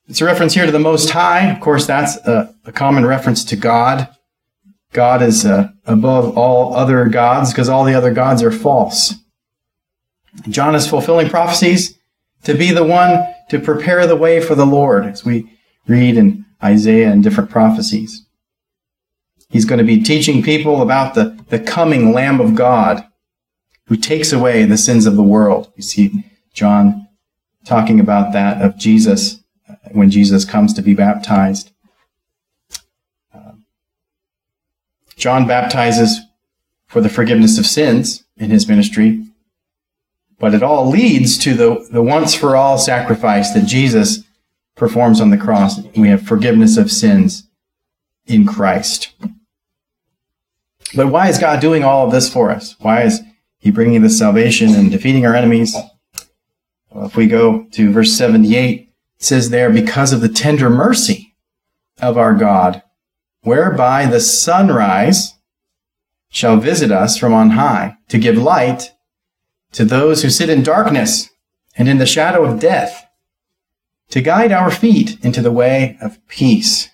It's 0.09 0.21
a 0.21 0.25
reference 0.25 0.55
here 0.55 0.65
to 0.65 0.71
the 0.71 0.79
Most 0.79 1.11
High. 1.11 1.51
Of 1.51 1.61
course, 1.61 1.85
that's 1.85 2.17
a, 2.25 2.55
a 2.65 2.71
common 2.71 3.05
reference 3.05 3.43
to 3.45 3.55
God. 3.55 4.09
God 4.91 5.21
is 5.21 5.45
uh, 5.45 5.69
above 5.85 6.35
all 6.35 6.75
other 6.75 7.05
gods 7.05 7.51
because 7.51 7.69
all 7.69 7.83
the 7.83 7.93
other 7.93 8.11
gods 8.11 8.41
are 8.41 8.51
false. 8.51 9.13
John 10.49 10.73
is 10.73 10.87
fulfilling 10.87 11.29
prophecies 11.29 11.99
to 12.43 12.55
be 12.55 12.71
the 12.71 12.83
one 12.83 13.23
to 13.51 13.59
prepare 13.59 14.07
the 14.07 14.15
way 14.15 14.41
for 14.41 14.55
the 14.55 14.65
Lord, 14.65 15.05
as 15.05 15.23
we 15.23 15.59
read 15.87 16.17
in 16.17 16.43
Isaiah 16.63 17.11
and 17.11 17.23
different 17.23 17.51
prophecies. 17.51 18.25
He's 19.49 19.65
going 19.65 19.77
to 19.77 19.85
be 19.85 20.01
teaching 20.01 20.41
people 20.41 20.81
about 20.81 21.13
the, 21.13 21.39
the 21.49 21.59
coming 21.59 22.13
Lamb 22.13 22.41
of 22.41 22.55
God 22.55 23.05
who 23.85 23.95
takes 23.95 24.33
away 24.33 24.65
the 24.65 24.77
sins 24.77 25.05
of 25.05 25.15
the 25.15 25.23
world. 25.23 25.71
You 25.75 25.83
see 25.83 26.25
John 26.51 27.07
talking 27.63 27.99
about 27.99 28.33
that 28.33 28.59
of 28.63 28.75
Jesus 28.75 29.38
when 29.91 30.10
Jesus 30.10 30.46
comes 30.46 30.74
to 30.74 30.81
be 30.81 30.93
baptized. 30.93 31.72
Uh, 33.34 33.53
John 35.15 35.47
baptizes 35.47 36.19
for 36.88 37.02
the 37.02 37.10
forgiveness 37.10 37.58
of 37.58 37.65
sins 37.65 38.23
in 38.38 38.49
his 38.49 38.67
ministry, 38.67 39.25
but 40.39 40.54
it 40.54 40.63
all 40.63 40.89
leads 40.89 41.38
to 41.39 41.54
the, 41.54 41.88
the 41.91 42.02
once 42.02 42.34
for 42.34 42.56
all 42.56 42.78
sacrifice 42.78 43.52
that 43.54 43.65
Jesus 43.65 44.23
performs 44.75 45.19
on 45.19 45.30
the 45.30 45.38
cross. 45.38 45.82
We 45.95 46.10
have 46.10 46.21
forgiveness 46.21 46.78
of 46.78 46.91
sins 46.91 47.47
in 48.25 48.45
Christ. 48.45 49.13
But 50.95 51.08
why 51.08 51.30
is 51.30 51.38
God 51.38 51.60
doing 51.60 51.84
all 51.84 52.06
of 52.06 52.12
this 52.12 52.32
for 52.32 52.49
us? 52.49 52.75
Why 52.80 53.04
is 53.04 53.21
he 53.60 53.71
bringing 53.71 54.02
the 54.02 54.10
salvation 54.10 54.73
and 54.73 54.89
defeating 54.89 55.25
our 55.25 55.36
enemies. 55.36 55.75
Well, 56.89 57.06
if 57.06 57.15
we 57.15 57.28
go 57.28 57.65
to 57.71 57.91
verse 57.91 58.13
78, 58.13 58.82
it 58.82 58.88
says 59.19 59.49
there, 59.49 59.69
because 59.69 60.12
of 60.12 60.21
the 60.21 60.29
tender 60.29 60.69
mercy 60.69 61.36
of 62.01 62.17
our 62.17 62.34
God, 62.34 62.82
whereby 63.41 64.05
the 64.05 64.19
sunrise 64.19 65.36
shall 66.29 66.58
visit 66.58 66.91
us 66.91 67.17
from 67.17 67.34
on 67.34 67.51
high 67.51 67.97
to 68.08 68.17
give 68.17 68.38
light 68.38 68.91
to 69.71 69.86
those 69.86 70.23
who 70.23 70.29
sit 70.29 70.49
in 70.49 70.63
darkness 70.63 71.29
and 71.75 71.88
in 71.88 71.97
the 71.97 72.05
shadow 72.05 72.43
of 72.45 72.60
death, 72.60 73.08
to 74.10 74.21
guide 74.21 74.51
our 74.51 74.71
feet 74.71 75.23
into 75.23 75.41
the 75.41 75.51
way 75.51 75.97
of 76.01 76.25
peace. 76.27 76.89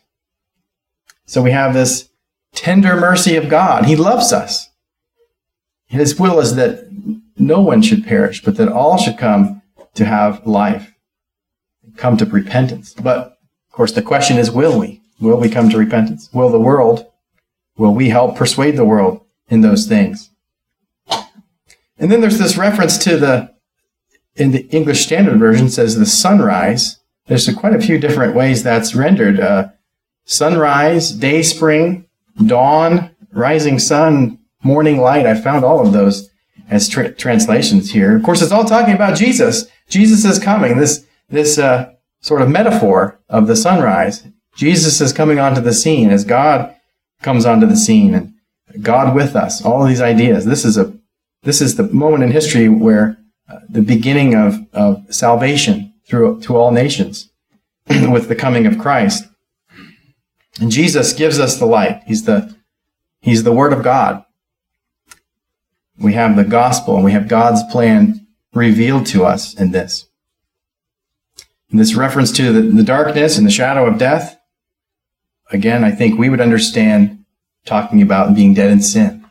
So 1.26 1.42
we 1.42 1.52
have 1.52 1.74
this 1.74 2.10
tender 2.54 2.96
mercy 2.96 3.36
of 3.36 3.50
God. 3.50 3.86
He 3.86 3.96
loves 3.96 4.34
us. 4.34 4.70
His 5.88 6.20
will 6.20 6.40
is 6.40 6.56
that 6.56 6.90
no 7.38 7.62
one 7.62 7.82
should 7.82 8.06
perish, 8.06 8.44
but 8.44 8.58
that 8.58 8.72
all 8.72 8.98
should 8.98 9.18
come 9.18 9.62
to 9.94 10.06
have 10.06 10.46
life, 10.46 10.94
come 11.98 12.18
to 12.18 12.26
repentance. 12.26 12.94
But 12.94 13.18
of 13.18 13.72
course, 13.72 13.92
the 13.92 14.02
question 14.02 14.38
is, 14.38 14.52
will 14.52 14.80
we? 14.80 15.02
Will 15.20 15.38
we 15.38 15.50
come 15.50 15.70
to 15.70 15.78
repentance? 15.78 16.30
Will 16.34 16.50
the 16.50 16.60
world? 16.60 17.06
Will 17.78 17.94
we 17.94 18.10
help 18.10 18.36
persuade 18.36 18.78
the 18.78 18.86
world 18.86 19.22
in 19.50 19.62
those 19.62 19.88
things? 19.88 20.30
And 21.98 22.12
then 22.12 22.22
there's 22.22 22.40
this 22.40 22.58
reference 22.58 22.98
to 23.00 23.18
the, 23.18 23.54
in 24.36 24.52
the 24.52 24.68
English 24.68 25.06
Standard 25.06 25.40
Version 25.40 25.70
says 25.70 25.98
the 25.98 26.06
sunrise. 26.06 27.00
There's 27.28 27.52
quite 27.56 27.74
a 27.74 27.82
few 27.82 27.98
different 27.98 28.36
ways 28.36 28.64
that's 28.64 28.96
rendered. 28.96 29.40
Uh, 29.40 29.70
sunrise, 30.26 31.12
day 31.12 31.42
spring, 31.42 32.06
dawn, 32.46 33.16
rising 33.32 33.80
sun, 33.80 34.40
morning 34.64 35.00
light. 35.00 35.26
I 35.26 35.40
found 35.40 35.64
all 35.64 35.86
of 35.86 35.94
those 35.94 36.30
as 36.70 36.90
tra- 36.90 37.14
translations 37.14 37.92
here. 37.92 38.16
Of 38.16 38.24
course, 38.24 38.42
it's 38.42 38.52
all 38.52 38.66
talking 38.66 38.94
about 38.94 39.18
Jesus. 39.18 39.68
Jesus 39.88 40.26
is 40.26 40.44
coming. 40.44 40.78
This 40.78 41.05
this 41.30 41.58
uh, 41.58 41.94
sort 42.22 42.42
of 42.42 42.50
metaphor 42.50 43.20
of 43.30 43.48
the 43.48 43.56
sunrise. 43.56 44.28
Jesus 44.56 45.02
is 45.02 45.14
coming 45.14 45.40
onto 45.40 45.62
the 45.62 45.74
scene 45.74 46.10
as 46.10 46.24
God 46.24 46.76
comes 47.22 47.46
onto 47.46 47.66
the 47.66 47.76
scene 47.76 48.14
and 48.14 48.34
God 48.82 49.16
with 49.16 49.36
us. 49.36 49.64
All 49.64 49.86
these 49.86 50.02
ideas. 50.02 50.46
This 50.46 50.66
is 50.66 50.78
a 50.78 50.94
this 51.44 51.62
is 51.62 51.76
the 51.76 51.84
moment 51.84 52.24
in 52.24 52.32
history 52.32 52.68
where 52.68 53.18
uh, 53.48 53.60
the 53.70 53.82
beginning 53.82 54.34
of, 54.34 54.66
of 54.74 55.06
salvation 55.14 55.94
through 56.08 56.42
to 56.42 56.56
all 56.58 56.72
nations 56.72 57.30
with 57.88 58.28
the 58.28 58.36
coming 58.36 58.66
of 58.66 58.80
Christ. 58.80 59.28
And 60.60 60.72
Jesus 60.72 61.14
gives 61.14 61.40
us 61.40 61.60
the 61.60 61.68
light. 61.68 62.02
He's 62.08 62.26
the 62.26 62.56
He's 63.22 63.44
the 63.44 63.54
Word 63.54 63.74
of 63.74 63.84
God. 63.84 64.24
We 65.98 66.14
have 66.14 66.36
the 66.36 66.44
gospel 66.44 66.96
and 66.96 67.06
we 67.06 67.12
have 67.12 67.28
God's 67.28 67.64
plan 67.72 68.28
revealed 68.54 69.06
to 69.08 69.26
us 69.26 69.54
in 69.54 69.72
this. 69.72 70.08
This 71.70 71.96
reference 71.96 72.32
to 72.34 72.54
the, 72.54 72.62
the 72.62 72.84
darkness 72.84 73.38
and 73.38 73.46
the 73.46 73.52
shadow 73.52 73.86
of 73.86 73.98
death, 73.98 74.40
again, 75.52 75.84
I 75.84 75.92
think 75.92 76.18
we 76.18 76.30
would 76.30 76.42
understand 76.42 77.26
talking 77.66 78.02
about 78.02 78.36
being 78.36 78.54
dead 78.54 78.72
in 78.72 78.82
sin. 78.82 79.26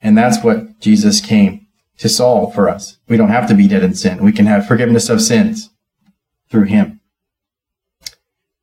And 0.00 0.16
that's 0.16 0.42
what 0.42 0.80
Jesus 0.80 1.20
came 1.20 1.66
to 1.98 2.08
solve 2.08 2.54
for 2.54 2.68
us. 2.68 2.98
We 3.08 3.16
don't 3.16 3.28
have 3.28 3.48
to 3.48 3.54
be 3.54 3.68
dead 3.68 3.82
in 3.82 3.94
sin. 3.94 4.22
We 4.22 4.32
can 4.32 4.46
have 4.46 4.66
forgiveness 4.66 5.10
of 5.10 5.20
sins 5.20 5.70
through 6.48 6.64
him. 6.64 7.00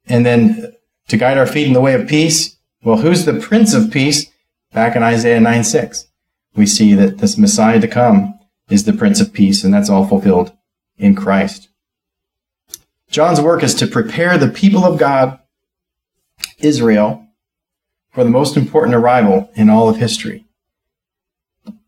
And 0.08 0.26
then 0.26 0.74
to 1.10 1.18
guide 1.18 1.38
our 1.38 1.46
feet 1.46 1.68
in 1.68 1.74
the 1.74 1.82
way 1.82 1.94
of 1.94 2.08
peace, 2.08 2.58
well, 2.84 2.98
who's 2.98 3.26
the 3.26 3.40
Prince 3.40 3.74
of 3.74 3.92
Peace? 3.92 4.32
Back 4.74 4.96
in 4.96 5.04
Isaiah 5.04 5.40
9 5.40 5.64
6 5.64 6.08
we 6.58 6.66
see 6.66 6.94
that 6.96 7.20
this 7.20 7.38
Messiah 7.38 7.80
to 7.80 7.88
come 7.88 8.38
is 8.70 8.84
the 8.84 8.94
Prince 8.94 9.22
of 9.22 9.32
Peace, 9.32 9.64
and 9.64 9.74
that's 9.74 9.90
all 9.90 10.06
fulfilled 10.06 10.52
in 10.98 11.16
Christ. 11.16 11.70
John's 13.10 13.42
work 13.42 13.64
is 13.64 13.74
to 13.76 13.88
prepare 13.88 14.38
the 14.38 14.50
people 14.50 14.84
of 14.84 15.00
God, 15.00 15.40
Israel, 16.60 17.26
for 18.12 18.24
the 18.24 18.30
most 18.30 18.58
important 18.58 18.96
arrival 18.96 19.50
in 19.56 19.70
all 19.70 19.90
of 19.90 19.98
history. 19.98 20.46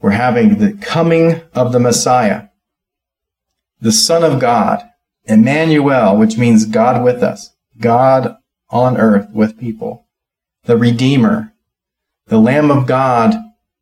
We're 0.01 0.11
having 0.11 0.59
the 0.59 0.73
coming 0.73 1.41
of 1.53 1.71
the 1.71 1.79
Messiah, 1.79 2.49
the 3.81 3.91
Son 3.91 4.23
of 4.23 4.39
God, 4.39 4.89
Emmanuel, 5.25 6.17
which 6.17 6.37
means 6.37 6.65
God 6.65 7.03
with 7.03 7.21
us, 7.21 7.55
God 7.79 8.37
on 8.69 8.97
earth 8.97 9.29
with 9.31 9.59
people, 9.59 10.05
the 10.63 10.77
Redeemer, 10.77 11.53
the 12.27 12.39
Lamb 12.39 12.71
of 12.71 12.85
God 12.85 13.33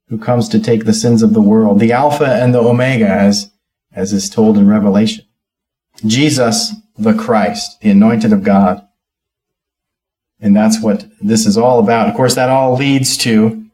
who 0.09 0.17
comes 0.17 0.47
to 0.49 0.59
take 0.59 0.85
the 0.85 0.93
sins 0.93 1.21
of 1.21 1.33
the 1.33 1.41
world, 1.41 1.79
the 1.79 1.91
Alpha 1.91 2.25
and 2.25 2.53
the 2.53 2.59
Omega, 2.59 3.07
as, 3.07 3.51
as 3.91 4.13
is 4.13 4.29
told 4.29 4.57
in 4.57 4.67
Revelation. 4.67 5.25
Jesus, 6.05 6.73
the 6.97 7.13
Christ, 7.13 7.79
the 7.81 7.91
anointed 7.91 8.33
of 8.33 8.43
God. 8.43 8.87
And 10.39 10.55
that's 10.55 10.81
what 10.81 11.05
this 11.21 11.45
is 11.45 11.57
all 11.57 11.79
about. 11.79 12.09
Of 12.09 12.15
course, 12.15 12.35
that 12.35 12.49
all 12.49 12.75
leads 12.75 13.17
to 13.17 13.65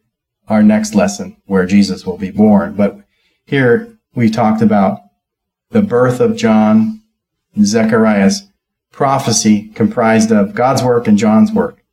our 0.48 0.64
next 0.64 0.96
lesson 0.96 1.38
where 1.46 1.66
Jesus 1.66 2.06
will 2.06 2.18
be 2.18 2.32
born. 2.32 2.74
But 2.76 3.00
here 3.46 3.98
we 4.16 4.30
talked 4.30 4.62
about 4.62 5.00
the 5.72 5.82
birth 5.82 6.20
of 6.20 6.38
John, 6.38 7.02
Zechariah's 7.62 8.50
prophecy 8.92 9.70
comprised 9.70 10.32
of 10.32 10.54
God's 10.54 10.84
work 10.84 11.08
and 11.08 11.18
John's 11.18 11.52
work. 11.52 11.84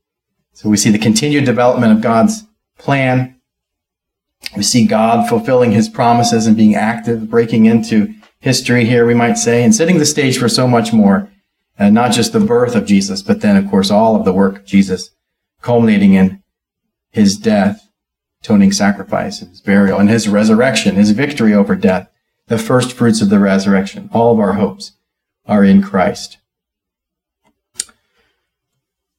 So 0.52 0.68
we 0.68 0.76
see 0.76 0.90
the 0.90 0.98
continued 0.98 1.46
development 1.46 1.92
of 1.92 2.02
God's 2.02 2.44
plan. 2.78 3.40
We 4.56 4.62
see 4.62 4.86
God 4.86 5.28
fulfilling 5.28 5.72
his 5.72 5.88
promises 5.88 6.46
and 6.46 6.56
being 6.56 6.74
active, 6.74 7.30
breaking 7.30 7.66
into 7.66 8.14
history 8.40 8.84
here, 8.84 9.06
we 9.06 9.14
might 9.14 9.38
say, 9.38 9.62
and 9.62 9.74
setting 9.74 9.98
the 9.98 10.06
stage 10.06 10.38
for 10.38 10.48
so 10.48 10.66
much 10.66 10.92
more. 10.92 11.30
And 11.78 11.94
not 11.94 12.12
just 12.12 12.32
the 12.32 12.40
birth 12.40 12.74
of 12.74 12.84
Jesus, 12.84 13.22
but 13.22 13.40
then, 13.40 13.56
of 13.56 13.70
course, 13.70 13.90
all 13.90 14.14
of 14.14 14.24
the 14.24 14.32
work 14.32 14.56
of 14.56 14.64
Jesus, 14.66 15.10
culminating 15.62 16.12
in 16.12 16.42
his 17.10 17.38
death, 17.38 17.88
atoning 18.42 18.72
sacrifice, 18.72 19.40
his 19.40 19.60
burial, 19.60 19.98
and 19.98 20.10
his 20.10 20.28
resurrection, 20.28 20.96
his 20.96 21.12
victory 21.12 21.54
over 21.54 21.74
death, 21.74 22.10
the 22.48 22.58
first 22.58 22.92
fruits 22.92 23.22
of 23.22 23.30
the 23.30 23.38
resurrection. 23.38 24.10
All 24.12 24.32
of 24.32 24.40
our 24.40 24.54
hopes 24.54 24.92
are 25.46 25.64
in 25.64 25.82
Christ. 25.82 26.38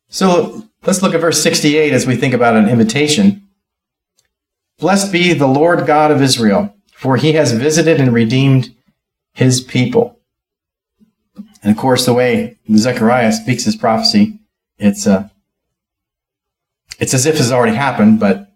So 0.07 0.67
let's 0.85 1.01
look 1.01 1.15
at 1.15 1.21
verse 1.21 1.41
68 1.41 1.93
as 1.93 2.05
we 2.05 2.15
think 2.15 2.33
about 2.33 2.55
an 2.55 2.69
invitation. 2.69 3.47
Blessed 4.77 5.11
be 5.11 5.33
the 5.33 5.47
Lord 5.47 5.87
God 5.87 6.11
of 6.11 6.21
Israel, 6.21 6.75
for 6.93 7.15
he 7.15 7.33
has 7.33 7.53
visited 7.53 7.99
and 7.99 8.13
redeemed 8.13 8.75
his 9.33 9.61
people. 9.61 10.19
And 11.63 11.71
of 11.71 11.77
course, 11.77 12.05
the 12.05 12.13
way 12.13 12.57
Zechariah 12.75 13.31
speaks 13.31 13.65
his 13.65 13.75
prophecy, 13.75 14.39
it's 14.77 15.05
uh, 15.05 15.29
it's 16.99 17.13
as 17.13 17.25
if 17.25 17.39
it's 17.39 17.51
already 17.51 17.75
happened, 17.75 18.19
but 18.19 18.51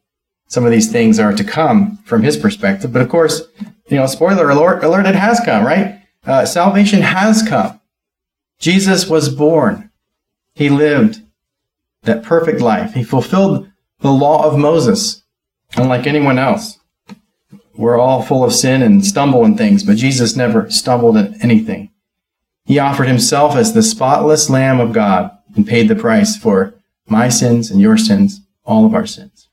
some 0.47 0.65
of 0.65 0.71
these 0.71 0.91
things 0.91 1.19
are 1.19 1.33
to 1.33 1.43
come 1.43 1.97
from 2.05 2.23
his 2.23 2.37
perspective. 2.37 2.93
But 2.93 3.01
of 3.01 3.09
course, 3.09 3.41
you 3.89 3.97
know, 3.97 4.05
spoiler 4.05 4.49
alert, 4.49 4.83
alert 4.83 5.05
it 5.05 5.15
has 5.15 5.39
come, 5.39 5.65
right? 5.65 6.01
Uh, 6.25 6.45
salvation 6.45 7.01
has 7.01 7.41
come. 7.43 7.79
Jesus 8.59 9.07
was 9.07 9.29
born. 9.29 9.91
He 10.53 10.69
lived 10.69 11.21
that 12.03 12.23
perfect 12.23 12.61
life. 12.61 12.93
He 12.93 13.03
fulfilled 13.03 13.69
the 13.99 14.11
law 14.11 14.45
of 14.49 14.57
Moses, 14.57 15.23
unlike 15.75 16.07
anyone 16.07 16.39
else. 16.39 16.79
We're 17.77 17.99
all 17.99 18.21
full 18.21 18.43
of 18.43 18.53
sin 18.53 18.81
and 18.81 19.05
stumble 19.05 19.43
in 19.43 19.57
things, 19.57 19.83
but 19.83 19.97
Jesus 19.97 20.35
never 20.35 20.69
stumbled 20.69 21.17
in 21.17 21.41
anything. 21.41 21.91
He 22.65 22.79
offered 22.79 23.07
himself 23.07 23.55
as 23.55 23.73
the 23.73 23.83
spotless 23.83 24.49
Lamb 24.49 24.79
of 24.79 24.93
God 24.93 25.31
and 25.55 25.67
paid 25.67 25.87
the 25.87 25.95
price 25.95 26.37
for 26.37 26.73
my 27.07 27.29
sins 27.29 27.69
and 27.69 27.79
your 27.79 27.97
sins, 27.97 28.41
all 28.63 28.85
of 28.85 28.95
our 28.95 29.05
sins. 29.05 29.49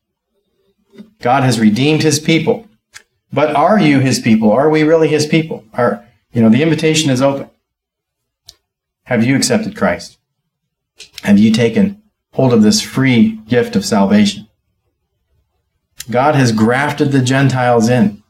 God 1.20 1.42
has 1.42 1.60
redeemed 1.60 2.02
his 2.02 2.18
people. 2.18 2.68
But 3.32 3.54
are 3.54 3.78
you 3.78 4.00
his 4.00 4.18
people? 4.18 4.50
Are 4.50 4.68
we 4.68 4.82
really 4.82 5.08
his 5.08 5.26
people? 5.26 5.64
Are, 5.72 6.04
you 6.32 6.42
know, 6.42 6.50
the 6.50 6.62
invitation 6.62 7.10
is 7.10 7.22
open. 7.22 7.48
Have 9.04 9.24
you 9.24 9.36
accepted 9.36 9.76
Christ? 9.76 10.18
Have 11.22 11.38
you 11.38 11.52
taken 11.52 12.02
hold 12.32 12.52
of 12.52 12.62
this 12.62 12.80
free 12.80 13.36
gift 13.48 13.76
of 13.76 13.84
salvation? 13.84 14.48
God 16.10 16.34
has 16.34 16.52
grafted 16.52 17.12
the 17.12 17.22
Gentiles 17.22 17.88
in. 17.88 18.22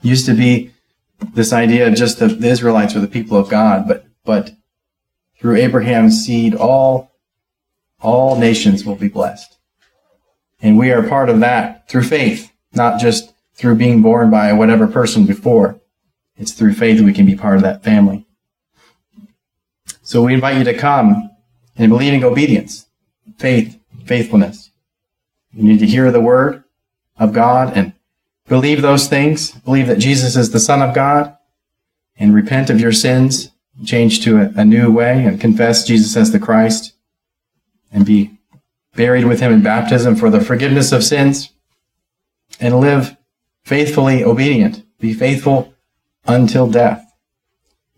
Used 0.00 0.26
to 0.26 0.34
be 0.34 0.70
this 1.34 1.52
idea 1.52 1.86
of 1.88 1.94
just 1.94 2.18
the, 2.18 2.28
the 2.28 2.48
Israelites 2.48 2.94
were 2.94 3.00
the 3.00 3.08
people 3.08 3.36
of 3.36 3.48
God, 3.48 3.86
but 3.88 4.04
but 4.24 4.52
through 5.38 5.56
Abraham's 5.56 6.24
seed, 6.24 6.54
all 6.54 7.12
all 8.00 8.38
nations 8.38 8.84
will 8.84 8.94
be 8.94 9.08
blessed. 9.08 9.56
And 10.60 10.78
we 10.78 10.90
are 10.90 11.02
part 11.02 11.28
of 11.28 11.40
that 11.40 11.88
through 11.88 12.04
faith, 12.04 12.52
not 12.72 13.00
just 13.00 13.32
through 13.54 13.74
being 13.76 14.02
born 14.02 14.30
by 14.30 14.52
whatever 14.52 14.86
person 14.86 15.26
before. 15.26 15.80
It's 16.36 16.52
through 16.52 16.74
faith 16.74 17.00
we 17.00 17.12
can 17.12 17.26
be 17.26 17.34
part 17.34 17.56
of 17.56 17.62
that 17.62 17.82
family. 17.82 18.26
So 20.02 20.22
we 20.22 20.34
invite 20.34 20.56
you 20.56 20.64
to 20.64 20.74
come 20.74 21.30
and 21.76 21.90
believe 21.90 22.12
in 22.12 22.24
obedience, 22.24 22.86
faith, 23.36 23.78
faithfulness. 24.04 24.70
You 25.52 25.64
need 25.64 25.80
to 25.80 25.86
hear 25.86 26.10
the 26.10 26.20
word 26.20 26.64
of 27.18 27.32
God 27.32 27.76
and 27.76 27.92
believe 28.46 28.82
those 28.82 29.08
things, 29.08 29.52
believe 29.52 29.86
that 29.86 29.98
Jesus 29.98 30.36
is 30.36 30.50
the 30.50 30.60
Son 30.60 30.82
of 30.82 30.94
God, 30.94 31.36
and 32.18 32.34
repent 32.34 32.70
of 32.70 32.80
your 32.80 32.92
sins, 32.92 33.50
change 33.84 34.24
to 34.24 34.38
a, 34.38 34.52
a 34.56 34.64
new 34.64 34.90
way, 34.90 35.24
and 35.24 35.40
confess 35.40 35.84
Jesus 35.84 36.16
as 36.16 36.32
the 36.32 36.38
Christ, 36.38 36.94
and 37.92 38.04
be 38.04 38.38
buried 38.96 39.24
with 39.24 39.40
him 39.40 39.52
in 39.52 39.62
baptism 39.62 40.16
for 40.16 40.30
the 40.30 40.40
forgiveness 40.40 40.90
of 40.92 41.04
sins, 41.04 41.50
and 42.58 42.80
live 42.80 43.16
faithfully 43.62 44.24
obedient. 44.24 44.84
Be 44.98 45.12
faithful 45.12 45.74
until 46.26 46.68
death. 46.68 47.04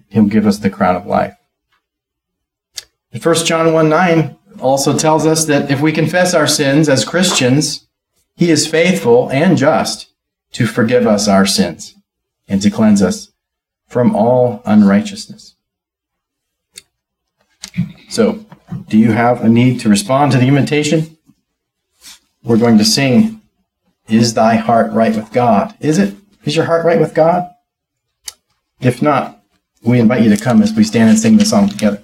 He'll 0.09 0.25
give 0.25 0.47
us 0.47 0.59
the 0.59 0.71
crown 0.71 0.97
of 0.97 1.07
life. 1.07 1.37
1 3.23 3.35
John 3.47 3.73
1 3.73 3.89
9 3.89 4.37
also 4.61 4.97
tells 4.97 5.27
us 5.27 5.47
that 5.47 5.71
if 5.71 5.81
we 5.81 5.93
confess 5.93 6.35
our 6.35 6.47
sins 6.47 6.89
as 6.89 7.05
Christians, 7.05 7.87
he 8.41 8.51
is 8.51 8.67
faithful 8.67 9.31
and 9.31 9.59
just 9.59 10.09
to 10.53 10.67
forgive 10.67 11.07
us 11.07 11.29
our 11.29 11.45
sins 11.45 11.95
and 12.49 12.63
to 12.63 12.71
cleanse 12.71 13.03
us 13.03 13.33
from 13.87 14.17
all 14.17 14.63
unrighteousness. 14.65 15.57
So, 18.09 18.47
do 18.89 18.97
you 18.97 19.13
have 19.13 19.45
a 19.45 19.49
need 19.51 19.81
to 19.81 19.91
respond 19.91 20.33
to 20.33 20.39
the 20.39 20.49
invitation? 20.49 21.19
We're 22.43 22.57
going 22.57 22.79
to 22.79 22.85
sing, 22.85 23.43
Is 24.09 24.33
Thy 24.33 24.57
Heart 24.57 24.93
Right 24.93 25.15
with 25.15 25.31
God? 25.33 25.75
Is 25.79 25.99
it? 25.99 26.17
Is 26.47 26.57
your 26.57 26.65
heart 26.65 26.87
right 26.87 26.99
with 26.99 27.13
God? 27.13 27.51
If 28.81 29.03
not, 29.03 29.45
we 29.83 30.01
invite 30.01 30.23
you 30.23 30.35
to 30.35 30.43
come 30.43 30.63
as 30.63 30.73
we 30.73 30.85
stand 30.85 31.11
and 31.11 31.19
sing 31.19 31.37
the 31.37 31.45
song 31.45 31.69
together. 31.69 32.03